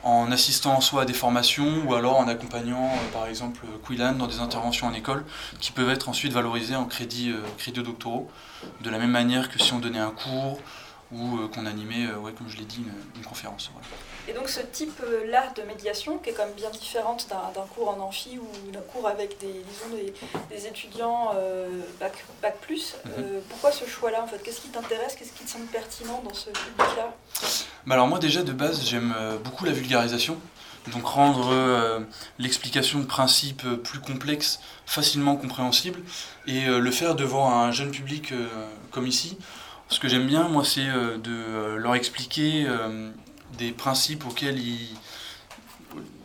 en 0.04 0.32
assistant 0.32 0.82
soit 0.82 1.04
à 1.04 1.06
des 1.06 1.14
formations 1.14 1.84
ou 1.86 1.94
alors 1.94 2.18
en 2.18 2.28
accompagnant, 2.28 2.86
euh, 2.86 3.14
par 3.14 3.28
exemple, 3.28 3.66
Quillan 3.86 4.14
dans 4.14 4.28
des 4.28 4.40
interventions 4.40 4.88
en 4.88 4.94
école 4.94 5.26
qui 5.60 5.72
peuvent 5.72 5.90
être 5.90 6.10
ensuite 6.10 6.34
valorisées 6.34 6.76
en 6.76 6.86
crédits, 6.86 7.32
euh, 7.32 7.82
doctoraux, 7.84 8.30
de 8.82 8.90
la 8.90 8.98
même 8.98 9.12
manière 9.12 9.50
que 9.50 9.60
si 9.60 9.74
on 9.74 9.80
donnait 9.80 10.00
un 10.00 10.12
cours 10.12 10.60
ou 11.12 11.38
euh, 11.38 11.48
qu'on 11.48 11.66
animait, 11.66 12.08
euh, 12.08 12.18
ouais, 12.18 12.34
comme 12.34 12.50
je 12.50 12.58
l'ai 12.58 12.66
dit, 12.66 12.84
une, 13.16 13.24
conférence. 13.24 13.72
Et 14.28 14.34
donc 14.34 14.48
ce 14.48 14.62
type-là 14.62 15.52
de 15.56 15.62
médiation, 15.64 16.18
qui 16.18 16.30
est 16.30 16.34
quand 16.34 16.46
même 16.46 16.56
bien 16.56 16.70
différente 16.70 17.28
d'un 17.30 17.66
cours 17.76 17.90
en 17.90 18.00
amphi 18.00 18.38
ou 18.38 18.72
d'un 18.72 18.82
cours 18.82 19.08
avec 19.08 19.38
des, 19.40 19.48
disons, 19.48 20.14
des, 20.50 20.68
étudiants 20.68 21.32
euh, 21.36 21.68
bac, 22.00 22.26
bac, 22.42 22.58
plus, 22.62 22.96
mhm. 23.06 23.42
pourquoi 23.50 23.72
ce 23.72 23.86
choix-là 23.86 24.24
en 24.24 24.28
fait? 24.28 24.42
Qu'est-ce 24.44 24.62
qui 24.62 24.70
t'intéresse? 24.70 25.16
Qu'est-ce 25.16 25.34
qui 25.34 25.44
te 25.44 25.50
semble 25.50 25.66
pertinent 25.66 26.22
dans 26.24 26.34
ce 26.34 26.50
public-là? 26.50 27.14
Bah 27.86 27.96
Alors 27.96 28.08
moi 28.08 28.20
déjà 28.20 28.44
de 28.44 28.54
base 28.54 28.86
j'aime 28.86 29.14
beaucoup 29.44 29.66
la 29.66 29.74
vulgarisation. 29.74 30.38
Donc 30.94 31.06
rendre 31.06 32.06
l'explication 32.40 33.00
de 33.00 33.06
principes 33.06 33.68
plus 33.84 34.00
complexes 34.00 34.62
facilement 34.86 35.36
compréhensibles 35.36 36.00
et 36.46 36.66
le 36.66 36.92
faire 36.92 37.16
devant 37.16 37.52
un 37.52 37.72
jeune 37.72 37.92
public 37.92 38.34
comme 38.92 39.06
ici, 39.06 39.38
ce 39.90 40.00
que 40.00 40.08
j'aime 40.08 40.28
bien, 40.28 40.48
moi, 40.48 40.64
c'est 40.66 40.88
euh, 40.88 41.18
de 41.18 41.32
euh, 41.32 41.78
leur 41.78 41.96
expliquer 41.96 42.66
euh, 42.68 43.10
des 43.58 43.72
principes 43.72 44.26
auxquels 44.26 44.60
ils. 44.60 44.96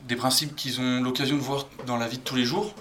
des 0.09 0.17
principes 0.17 0.57
qu'ils 0.57 0.81
ont 0.81 1.01
l'occasion 1.01 1.37
de 1.37 1.41
voir 1.41 1.67
dans 1.87 1.97
la 1.97 2.09
vie 2.09 2.19
de 2.19 2.23
tous 2.23 2.37
les 2.37 2.45
jours, 2.45 2.75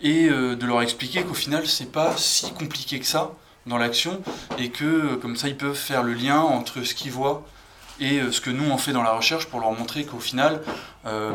et 0.00 0.28
de 0.28 0.66
leur 0.66 0.82
expliquer 0.82 1.22
qu'au 1.22 1.34
final, 1.34 1.66
c'est 1.66 1.90
pas 1.90 2.14
si 2.16 2.52
compliqué 2.52 3.00
que 3.00 3.06
ça 3.06 3.32
dans 3.66 3.78
l'action, 3.78 4.22
et 4.58 4.70
que 4.70 5.14
comme 5.16 5.36
ça, 5.36 5.48
ils 5.48 5.56
peuvent 5.56 5.76
faire 5.76 6.02
le 6.02 6.12
lien 6.12 6.38
entre 6.38 6.82
ce 6.82 6.94
qu'ils 6.94 7.12
voient 7.12 7.46
et 7.98 8.20
ce 8.30 8.42
que 8.42 8.50
nous 8.50 8.70
on 8.70 8.76
fait 8.76 8.92
dans 8.92 9.02
la 9.02 9.12
recherche 9.12 9.46
pour 9.46 9.58
leur 9.58 9.72
montrer 9.72 10.04
qu'au 10.04 10.20
final, 10.20 10.62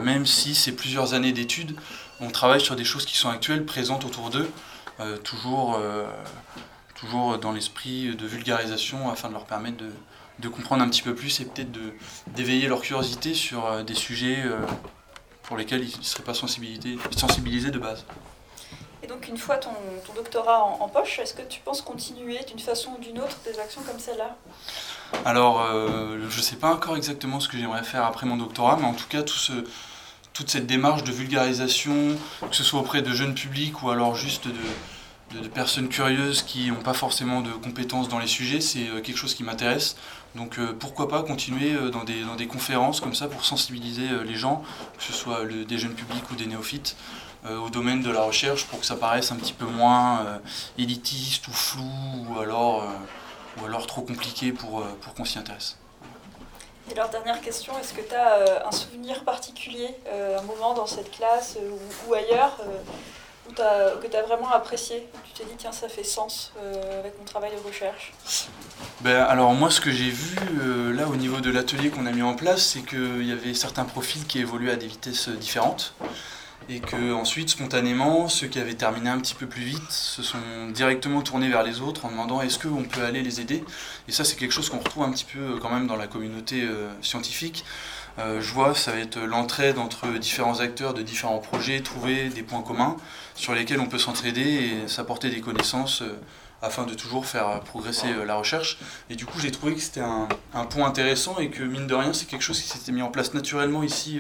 même 0.04 0.28
si 0.28 0.54
c'est 0.54 0.74
plusieurs 0.74 1.16
années 1.16 1.32
d'études, 1.32 1.76
on 2.20 2.30
travaille 2.30 2.62
sur 2.62 2.76
des 2.76 2.86
choses 2.86 3.06
qui 3.06 3.18
sont 3.18 3.30
actuelles, 3.30 3.66
présentes 3.66 4.06
autour 4.06 4.30
d'eux, 4.30 4.50
toujours 5.24 5.80
toujours 7.02 7.40
dans 7.40 7.52
l'esprit 7.52 8.16
de 8.16 8.28
vulgarisation 8.28 9.10
afin 9.10 9.28
de 9.28 9.34
leur 9.34 9.46
permettre 9.46 9.78
de, 10.40 10.48
comprendre 10.50 10.84
un 10.84 10.90
petit 10.90 11.02
peu 11.02 11.14
plus 11.16 11.40
et 11.40 11.46
peut-être 11.46 11.72
d'éveiller 12.28 12.68
leur 12.68 12.82
curiosité 12.82 13.34
sur 13.34 13.66
euh, 13.66 13.84
des 13.84 13.94
sujets 13.94 14.42
euh, 14.44 14.58
pour 15.44 15.56
lesquels 15.56 15.84
ils 15.84 15.98
ne 15.98 16.04
seraient 16.04 16.24
pas 16.24 16.34
sensibilisés 16.34 17.70
de 17.72 17.80
base. 17.80 18.06
Et 19.04 19.08
donc 19.08 19.28
une 19.28 19.38
fois 19.38 19.58
ton, 19.58 19.72
doctorat 20.16 20.64
en, 20.64 20.88
poche, 20.90 21.20
est-ce 21.20 21.34
que 21.34 21.42
tu 21.44 21.60
penses 21.62 21.82
continuer 21.82 22.40
d'une 22.48 22.60
façon 22.60 22.92
ou 22.98 23.02
d'une 23.02 23.20
autre 23.20 23.38
des 23.46 23.60
actions 23.60 23.82
comme 23.82 24.00
celle-là? 24.00 24.36
Alors 25.26 25.62
euh, 25.62 26.18
je 26.30 26.38
ne 26.38 26.42
sais 26.42 26.56
pas 26.56 26.72
encore 26.72 26.98
exactement 26.98 27.40
ce 27.40 27.48
que 27.48 27.58
j'aimerais 27.58 27.84
faire 27.84 28.06
après 28.06 28.26
mon 28.26 28.38
doctorat, 28.38 28.78
mais 28.80 28.88
en 28.88 28.94
tout 28.94 29.08
cas 29.08 29.24
tout 29.24 29.34
ce, 29.34 29.54
toute 30.34 30.50
cette 30.50 30.68
démarche 30.68 31.04
de 31.04 31.12
vulgarisation, 31.12 32.16
que 32.50 32.56
ce 32.56 32.64
soit 32.64 32.80
auprès 32.80 33.02
de 33.02 33.12
jeunes 33.12 33.36
publics 33.36 33.82
ou 33.84 33.90
alors 33.90 34.16
juste 34.16 34.48
de, 34.48 34.54
de, 35.34 35.48
personnes 35.48 35.90
curieuses 35.90 36.42
qui 36.42 36.70
n'ont 36.70 36.82
pas 36.82 36.94
forcément 36.94 37.42
de 37.42 37.52
compétences 37.52 38.10
dans 38.10 38.20
les 38.20 38.28
sujets, 38.28 38.62
c'est 38.62 38.88
euh, 38.88 39.02
quelque 39.02 39.18
chose 39.18 39.34
qui 39.34 39.44
m'intéresse. 39.44 39.96
Donc 40.36 40.60
euh, 40.60 40.76
pourquoi 40.78 41.08
pas 41.08 41.24
continuer 41.24 41.74
euh, 41.74 41.90
dans 41.90 42.04
des, 42.04 42.24
dans 42.24 42.36
des 42.36 42.48
conférences 42.48 43.00
comme 43.00 43.14
ça 43.14 43.28
pour 43.28 43.46
sensibiliser 43.46 44.08
les 44.26 44.36
gens, 44.36 44.64
que 44.98 45.04
ce 45.04 45.14
soit 45.14 45.46
des 45.46 45.78
jeunes 45.78 45.94
publics 45.94 46.30
ou 46.32 46.36
des 46.36 46.46
néophytes, 46.46 46.96
au 47.50 47.72
domaine 47.72 48.04
de 48.04 48.12
la 48.12 48.22
recherche 48.22 48.66
pour 48.68 48.80
que 48.80 48.86
ça 48.86 48.96
paraisse 48.96 49.32
un 49.32 49.36
petit 49.36 49.54
peu 49.54 49.66
moins 49.66 50.40
élitiste 50.78 51.48
ou 51.48 51.52
flou 51.52 51.90
ou 52.30 52.40
alors, 52.40 52.88
ou 53.60 53.66
alors 53.66 53.88
trop 53.88 54.04
compliqué 54.04 54.52
pour, 54.52 54.86
pour 55.02 55.16
qu'on 55.16 55.26
s'y 55.26 55.40
intéresse. 55.40 55.76
Et 56.88 56.94
alors, 56.94 57.10
dernière 57.10 57.42
question, 57.42 57.74
est-ce 57.80 57.94
que 57.94 58.02
tu 58.02 58.14
as 58.14 58.68
un 58.68 58.72
souvenir 58.72 59.24
particulier, 59.24 59.90
un 60.14 60.44
moment 60.44 60.76
dans 60.76 60.86
cette 60.86 61.10
classe 61.10 61.58
ou, 62.08 62.14
ailleurs 62.14 62.60
que 63.56 64.08
tu 64.08 64.16
as 64.16 64.22
vraiment 64.24 64.50
apprécié 64.52 65.08
Tu 65.24 65.34
t'es 65.34 65.50
dit, 65.50 65.56
tiens, 65.58 65.72
ça 65.72 65.90
fait 65.90 66.04
sens 66.04 66.54
euh, 66.58 67.00
avec 67.00 67.18
mon 67.18 67.26
travail 67.26 67.52
de 67.52 67.68
recherche 67.68 68.14
ben, 69.02 69.24
Alors 69.24 69.54
moi, 69.54 69.70
ce 69.70 69.82
que 69.82 69.92
j'ai 69.92 70.10
vu 70.10 70.38
euh, 70.62 70.94
là 70.94 71.08
au 71.08 71.16
niveau 71.16 71.42
de 71.42 71.52
l'atelier 71.52 71.90
qu'on 71.90 72.06
a 72.06 72.12
mis 72.12 72.22
en 72.22 72.36
place, 72.36 72.64
c'est 72.64 72.82
qu'il 72.82 73.28
y 73.28 73.32
avait 73.32 73.54
certains 73.54 73.86
profils 73.86 74.26
qui 74.26 74.40
évoluaient 74.40 74.74
à 74.74 74.78
des 74.78 74.88
vitesses 74.88 75.30
différentes. 75.30 75.94
Et 76.70 76.80
que 76.80 77.14
ensuite, 77.14 77.50
spontanément, 77.50 78.30
ceux 78.30 78.48
qui 78.48 78.60
avaient 78.60 78.76
terminé 78.76 79.10
un 79.10 79.20
petit 79.20 79.36
peu 79.36 79.46
plus 79.46 79.64
vite 79.64 79.92
se 79.92 80.24
sont 80.24 80.70
directement 80.74 81.22
tournés 81.22 81.50
vers 81.50 81.64
les 81.64 81.82
autres 81.82 82.06
en 82.06 82.12
demandant 82.12 82.42
est-ce 82.42 82.60
qu'on 82.60 82.84
peut 82.84 83.04
aller 83.04 83.24
les 83.24 83.42
aider? 83.42 83.64
Et 84.08 84.12
ça, 84.12 84.24
c'est 84.24 84.36
quelque 84.36 84.54
chose 84.54 84.70
qu'on 84.70 84.80
retrouve 84.80 85.04
un 85.04 85.12
petit 85.12 85.26
peu 85.26 85.40
euh, 85.40 85.58
quand 85.60 85.70
même 85.70 85.88
dans 85.88 85.98
la 85.98 86.08
communauté 86.08 86.66
scientifique. 87.02 87.66
Euh, 88.20 88.42
je 88.42 88.54
vois, 88.54 88.76
ça 88.76 88.92
va 88.92 89.00
être 89.00 89.20
l'entraide 89.20 89.78
entre 89.78 90.08
différents 90.18 90.60
acteurs 90.60 90.94
de 90.94 91.02
différents 91.02 91.40
projets, 91.40 91.82
trouver 91.82 92.30
des 92.30 92.44
points 92.44 92.62
communs 92.62 92.98
sur 93.36 93.54
lesquels 93.54 93.80
on 93.80 93.88
peut 93.88 93.98
s'entraider 93.98 94.42
et 94.42 94.88
s'apporter 94.88 95.30
des 95.30 95.42
connaissances 95.42 96.02
euh, 96.02 96.20
afin 96.62 96.86
de 96.86 96.94
toujours 96.94 97.26
faire 97.26 97.62
progresser 97.62 98.10
euh, 98.10 98.26
la 98.26 98.36
recherche. 98.36 98.80
Et 99.10 99.16
du 99.16 99.26
coup, 99.26 99.40
j'ai 99.40 99.52
trouvé 99.52 99.76
que 99.76 99.82
c'était 99.82 100.02
un, 100.02 100.28
point 100.66 100.88
intéressant 100.88 101.40
et 101.40 101.50
que, 101.50 101.64
mine 101.64 101.88
de 101.88 101.96
rien, 101.96 102.14
c'est 102.14 102.28
quelque 102.28 102.44
chose 102.44 102.60
qui 102.60 102.68
s'était 102.68 102.92
mis 102.92 103.02
en 103.02 103.10
place 103.10 103.34
naturellement 103.34 103.84
ici 103.84 104.20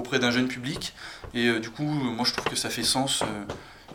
auprès 0.00 0.18
d'un 0.18 0.30
jeune 0.30 0.48
public. 0.48 0.94
Et 1.34 1.50
du 1.60 1.70
coup, 1.70 1.84
moi, 1.84 2.24
je 2.24 2.32
trouve 2.32 2.46
que 2.46 2.56
ça 2.56 2.70
fait 2.70 2.82
sens 2.82 3.22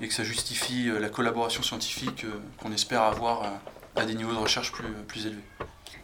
et 0.02 0.08
que 0.08 0.14
ça 0.14 0.24
justifie 0.24 0.90
la 1.00 1.10
collaboration 1.10 1.62
scientifique 1.64 2.26
qu'on 2.58 2.72
espère 2.72 3.02
avoir 3.02 3.52
à 3.96 4.06
des 4.06 4.16
niveaux 4.16 4.34
de 4.34 4.40
recherche 4.40 4.72
plus, 4.72 4.86
plus 5.08 5.26
élevés. 5.26 5.44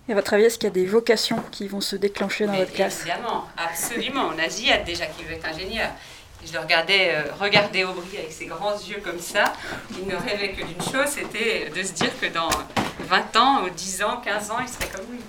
Et 0.07 0.13
à 0.13 0.15
votre 0.15 0.33
avis, 0.33 0.45
est-ce 0.45 0.57
qu'il 0.57 0.67
y 0.67 0.71
a 0.71 0.73
des 0.73 0.85
vocations 0.85 1.41
qui 1.51 1.67
vont 1.67 1.81
se 1.81 1.95
déclencher 1.95 2.47
dans 2.47 2.53
votre 2.53 2.73
classe? 2.73 3.01
Évidemment, 3.01 3.45
absolument. 3.55 4.29
On 4.35 4.39
a 4.39 4.49
Ziad 4.49 4.83
déjà 4.83 5.05
qui 5.05 5.23
veut 5.23 5.33
être 5.33 5.45
ingénieur. 5.45 5.89
Je 6.43 6.53
le 6.53 6.59
regardais 6.59 7.13
euh, 7.13 7.33
regarder 7.39 7.83
Aubry 7.83 8.17
avec 8.17 8.31
ses 8.31 8.47
grands 8.47 8.75
yeux 8.75 8.99
comme 9.03 9.19
ça. 9.19 9.53
Il 9.91 10.07
ne 10.07 10.15
rêvait 10.15 10.53
que 10.53 10.65
d'une 10.65 10.81
chose, 10.81 11.05
c'était 11.05 11.69
de 11.69 11.83
se 11.83 11.93
dire 11.93 12.09
que 12.19 12.25
dans 12.25 12.49
20 13.01 13.35
ans, 13.35 13.63
ou 13.63 13.69
10 13.69 14.03
ans, 14.03 14.21
15 14.23 14.51
ans, 14.51 14.57
il 14.59 14.67
serait 14.67 14.89
comme 14.89 15.05
lui. 15.11 15.19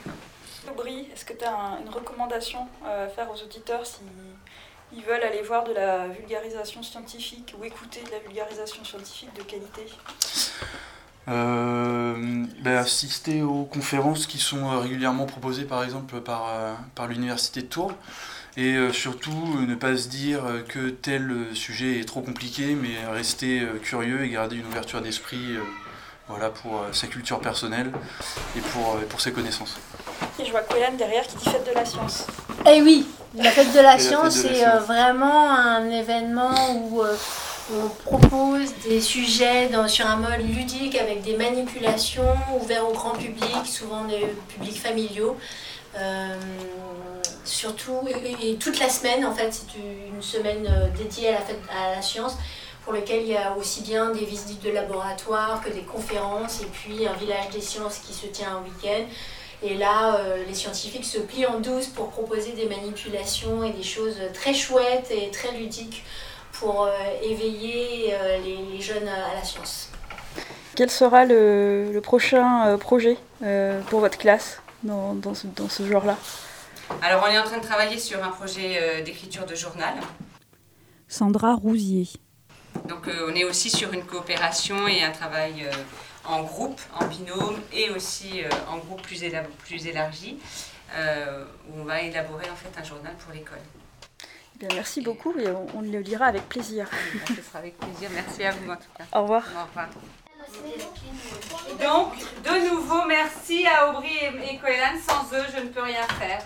Aubry, 0.70 1.08
est-ce 1.12 1.26
que 1.26 1.34
tu 1.34 1.44
as 1.44 1.78
une 1.84 1.92
recommandation 1.92 2.66
euh, 2.86 3.06
à 3.06 3.08
faire 3.10 3.28
aux 3.30 3.42
auditeurs 3.42 3.84
s'ils 4.92 5.04
veulent 5.04 5.22
aller 5.22 5.42
voir 5.42 5.64
de 5.64 5.72
la 5.72 6.08
vulgarisation 6.08 6.82
scientifique 6.82 7.54
ou 7.58 7.64
écouter 7.64 8.02
de 8.02 8.10
la 8.10 8.18
vulgarisation 8.18 8.84
scientifique 8.84 9.34
de 9.36 9.42
qualité 9.42 9.82
euh, 11.28 12.44
ben, 12.60 12.76
assister 12.76 13.42
aux 13.42 13.64
conférences 13.64 14.26
qui 14.26 14.38
sont 14.38 14.70
euh, 14.70 14.78
régulièrement 14.78 15.26
proposées 15.26 15.64
par 15.64 15.84
exemple 15.84 16.20
par, 16.20 16.48
euh, 16.48 16.74
par 16.94 17.06
l'université 17.06 17.62
de 17.62 17.66
Tours 17.66 17.92
et 18.56 18.76
surtout 18.92 19.60
ne 19.66 19.74
pas 19.74 19.96
se 19.96 20.08
dire 20.08 20.42
que 20.68 20.90
tel 20.90 21.46
sujet 21.54 22.00
est 22.00 22.04
trop 22.04 22.20
compliqué 22.20 22.74
mais 22.74 23.06
rester 23.10 23.66
curieux 23.82 24.24
et 24.24 24.28
garder 24.28 24.56
une 24.56 24.66
ouverture 24.66 25.00
d'esprit 25.00 25.56
voilà, 26.28 26.50
pour 26.50 26.84
sa 26.92 27.06
culture 27.06 27.40
personnelle 27.40 27.90
et 28.54 28.60
pour, 28.60 28.98
pour 29.08 29.22
ses 29.22 29.32
connaissances. 29.32 29.78
Et 30.38 30.44
je 30.44 30.50
vois 30.50 30.60
Quillan 30.60 30.92
derrière 30.98 31.26
qui 31.26 31.36
dit 31.36 31.48
fête 31.48 31.66
de 31.66 31.72
la 31.72 31.86
science. 31.86 32.26
Eh 32.64 32.80
oui, 32.82 33.06
la 33.34 33.50
fête 33.50 33.72
de 33.72 33.80
la 33.80 33.98
science 33.98 34.34
c'est 34.34 34.64
vraiment 34.86 35.50
un 35.50 35.90
événement 35.90 36.54
où 36.74 37.02
on 37.74 37.88
propose 38.04 38.72
des 38.84 39.00
sujets 39.00 39.70
sur 39.88 40.06
un 40.06 40.16
mode 40.16 40.40
ludique 40.46 40.96
avec 40.96 41.22
des 41.22 41.36
manipulations 41.36 42.36
ouverts 42.60 42.88
au 42.88 42.92
grand 42.92 43.12
public, 43.12 43.66
souvent 43.66 44.04
des 44.04 44.26
publics 44.48 44.80
familiaux. 44.80 45.36
Euh, 45.96 46.38
surtout, 47.44 48.00
et, 48.42 48.56
toute 48.56 48.78
la 48.78 48.88
semaine, 48.88 49.26
en 49.26 49.34
fait, 49.34 49.50
c'est 49.52 49.78
une 49.78 50.22
semaine 50.22 50.66
euh, 50.66 50.88
dédiée 50.96 51.28
à 51.28 51.32
la, 51.32 51.40
fête, 51.40 51.60
à 51.70 51.96
la 51.96 52.02
science 52.02 52.36
pour 52.84 52.92
lequel 52.92 53.22
il 53.22 53.28
y 53.28 53.36
a 53.36 53.54
aussi 53.56 53.82
bien 53.82 54.10
des 54.10 54.24
visites 54.24 54.62
de 54.62 54.70
laboratoire 54.70 55.60
que 55.62 55.70
des 55.70 55.82
conférences 55.82 56.62
et 56.62 56.66
puis 56.66 57.06
un 57.06 57.12
village 57.14 57.50
des 57.52 57.60
sciences 57.60 57.98
qui 57.98 58.12
se 58.12 58.26
tient 58.26 58.56
un 58.56 58.62
week-end. 58.62 59.04
Et 59.62 59.74
là, 59.74 60.16
euh, 60.16 60.44
les 60.46 60.54
scientifiques 60.54 61.04
se 61.04 61.18
plient 61.18 61.46
en 61.46 61.60
douce 61.60 61.86
pour 61.86 62.10
proposer 62.10 62.52
des 62.52 62.66
manipulations 62.66 63.62
et 63.62 63.70
des 63.70 63.82
choses 63.82 64.16
très 64.34 64.54
chouettes 64.54 65.10
et 65.10 65.30
très 65.30 65.52
ludiques 65.52 66.04
pour 66.52 66.84
euh, 66.84 66.90
éveiller 67.22 68.14
euh, 68.14 68.38
les, 68.38 68.80
jeunes 68.80 69.08
à 69.08 69.34
la 69.34 69.42
science. 69.42 69.90
Quel 70.76 70.90
sera 70.90 71.24
le, 71.24 72.00
prochain 72.02 72.66
euh, 72.66 72.76
projet 72.76 73.18
pour 73.88 74.00
votre 74.00 74.18
classe 74.18 74.62
dans, 74.82 75.14
dans 75.14 75.34
ce, 75.34 75.46
dans 75.48 75.68
ce 75.68 75.86
genre-là? 75.86 76.16
Alors, 77.02 77.24
on 77.26 77.32
est 77.32 77.38
en 77.38 77.44
train 77.44 77.58
de 77.58 77.64
travailler 77.64 77.98
sur 77.98 78.22
un 78.22 78.28
projet 78.28 79.02
d'écriture 79.02 79.46
de 79.46 79.54
journal. 79.54 79.94
Sandra 81.08 81.54
Rousier. 81.54 82.08
Donc, 82.88 83.08
on 83.28 83.34
est 83.34 83.44
aussi 83.44 83.70
sur 83.70 83.92
une 83.92 84.04
coopération 84.04 84.86
et 84.86 85.02
un 85.02 85.10
travail 85.10 85.68
en 86.24 86.42
groupe, 86.42 86.80
en 87.00 87.06
binôme 87.06 87.60
et 87.72 87.90
aussi 87.90 88.42
en 88.68 88.78
groupe 88.78 89.02
plus, 89.02 89.24
plus 89.64 89.86
élargi, 89.86 90.38
où 90.94 91.80
on 91.80 91.84
va 91.84 92.02
élaborer 92.02 92.48
en 92.50 92.56
fait 92.56 92.78
un 92.78 92.84
journal 92.84 93.14
pour 93.16 93.32
l'école. 93.32 93.58
Eh 94.64 94.74
merci 94.74 95.00
beaucoup 95.00 95.36
et 95.40 95.48
on, 95.48 95.80
le 95.80 95.98
lira 95.98 96.26
avec 96.26 96.48
plaisir. 96.48 96.88
Ce 97.26 97.42
sera 97.42 97.58
avec 97.58 97.76
plaisir. 97.78 98.10
Merci 98.14 98.44
à 98.44 98.52
vous 98.52 98.70
en 98.70 98.76
tout 98.76 98.82
cas. 98.96 99.04
Au 99.12 99.22
revoir. 99.22 99.42
Au 99.56 99.64
revoir. 99.66 99.88
Donc, 101.80 102.14
de 102.44 102.70
nouveau, 102.70 103.04
merci 103.06 103.66
à 103.66 103.88
Aubry 103.88 104.12
et, 104.22 104.58
Coelan. 104.58 105.00
Sans 105.04 105.36
eux, 105.36 105.44
je 105.52 105.62
ne 105.62 105.68
peux 105.68 105.82
rien 105.82 106.06
faire. 106.18 106.42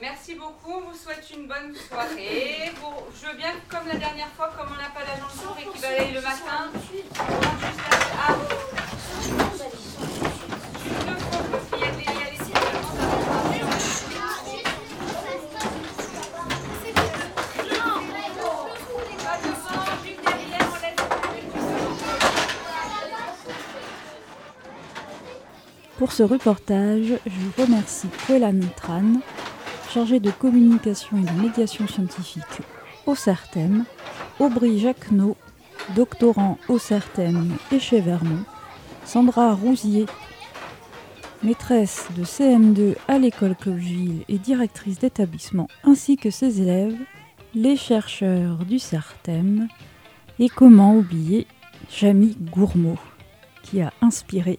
Merci 0.00 0.34
beaucoup, 0.34 0.72
on 0.72 0.90
vous 0.90 0.96
souhaite 0.96 1.26
une 1.34 1.46
bonne 1.46 1.74
soirée. 1.74 2.70
je 3.14 3.26
veux 3.26 3.36
bien, 3.36 3.52
comme 3.68 3.88
la 3.88 3.96
dernière 3.96 4.28
fois, 4.36 4.52
comme 4.56 4.68
on 4.68 4.76
n'a 4.76 4.90
pas 4.90 5.00
d'agent 5.00 5.26
de 5.34 5.40
jour 5.40 5.56
et 5.58 5.76
qui 5.76 5.82
balaye 5.82 6.12
le 6.12 6.20
matin, 6.20 6.70
Pour 25.98 26.12
ce 26.12 26.22
reportage, 26.22 27.14
je 27.26 27.62
remercie 27.62 28.08
Kwelan 28.26 28.60
Tran, 28.76 29.14
chargé 29.96 30.20
de 30.20 30.30
communication 30.30 31.16
et 31.16 31.22
de 31.22 31.40
médiation 31.40 31.88
scientifique 31.88 32.60
au 33.06 33.14
CERTEM, 33.14 33.86
Aubry 34.38 34.78
Jacquenot, 34.78 35.38
doctorant 35.94 36.58
au 36.68 36.78
CERTEM 36.78 37.56
et 37.72 37.80
chez 37.80 38.02
Vermont, 38.02 38.44
Sandra 39.06 39.54
Rousier, 39.54 40.04
maîtresse 41.42 42.08
de 42.14 42.24
CM2 42.24 42.94
à 43.08 43.18
l'école 43.18 43.56
Clocheville 43.56 44.22
et 44.28 44.36
directrice 44.36 44.98
d'établissement, 44.98 45.66
ainsi 45.82 46.18
que 46.18 46.28
ses 46.28 46.60
élèves, 46.60 46.98
les 47.54 47.78
chercheurs 47.78 48.66
du 48.66 48.78
CERTEM, 48.78 49.66
et 50.38 50.50
comment 50.50 50.94
oublier 50.94 51.46
Jamie 51.90 52.36
Gourmaud, 52.52 52.98
qui 53.62 53.80
a 53.80 53.94
inspiré 54.02 54.58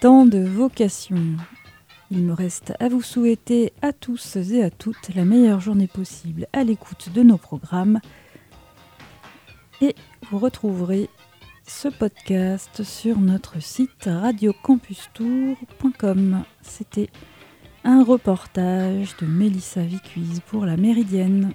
tant 0.00 0.24
de 0.24 0.38
vocations. 0.38 1.36
Il 2.10 2.22
me 2.22 2.32
reste 2.32 2.72
à 2.78 2.88
vous 2.88 3.02
souhaiter 3.02 3.72
à 3.82 3.92
tous 3.92 4.36
et 4.36 4.62
à 4.62 4.70
toutes 4.70 5.12
la 5.14 5.24
meilleure 5.24 5.58
journée 5.60 5.88
possible 5.88 6.46
à 6.52 6.62
l'écoute 6.62 7.08
de 7.12 7.24
nos 7.24 7.36
programmes. 7.36 8.00
Et 9.80 9.96
vous 10.30 10.38
retrouverez 10.38 11.10
ce 11.66 11.88
podcast 11.88 12.84
sur 12.84 13.18
notre 13.18 13.60
site 13.60 14.04
radiocampustour.com. 14.06 16.44
C'était 16.62 17.10
un 17.82 18.04
reportage 18.04 19.16
de 19.16 19.26
Mélissa 19.26 19.82
Vicuise 19.82 20.42
pour 20.46 20.64
la 20.64 20.76
Méridienne. 20.76 21.54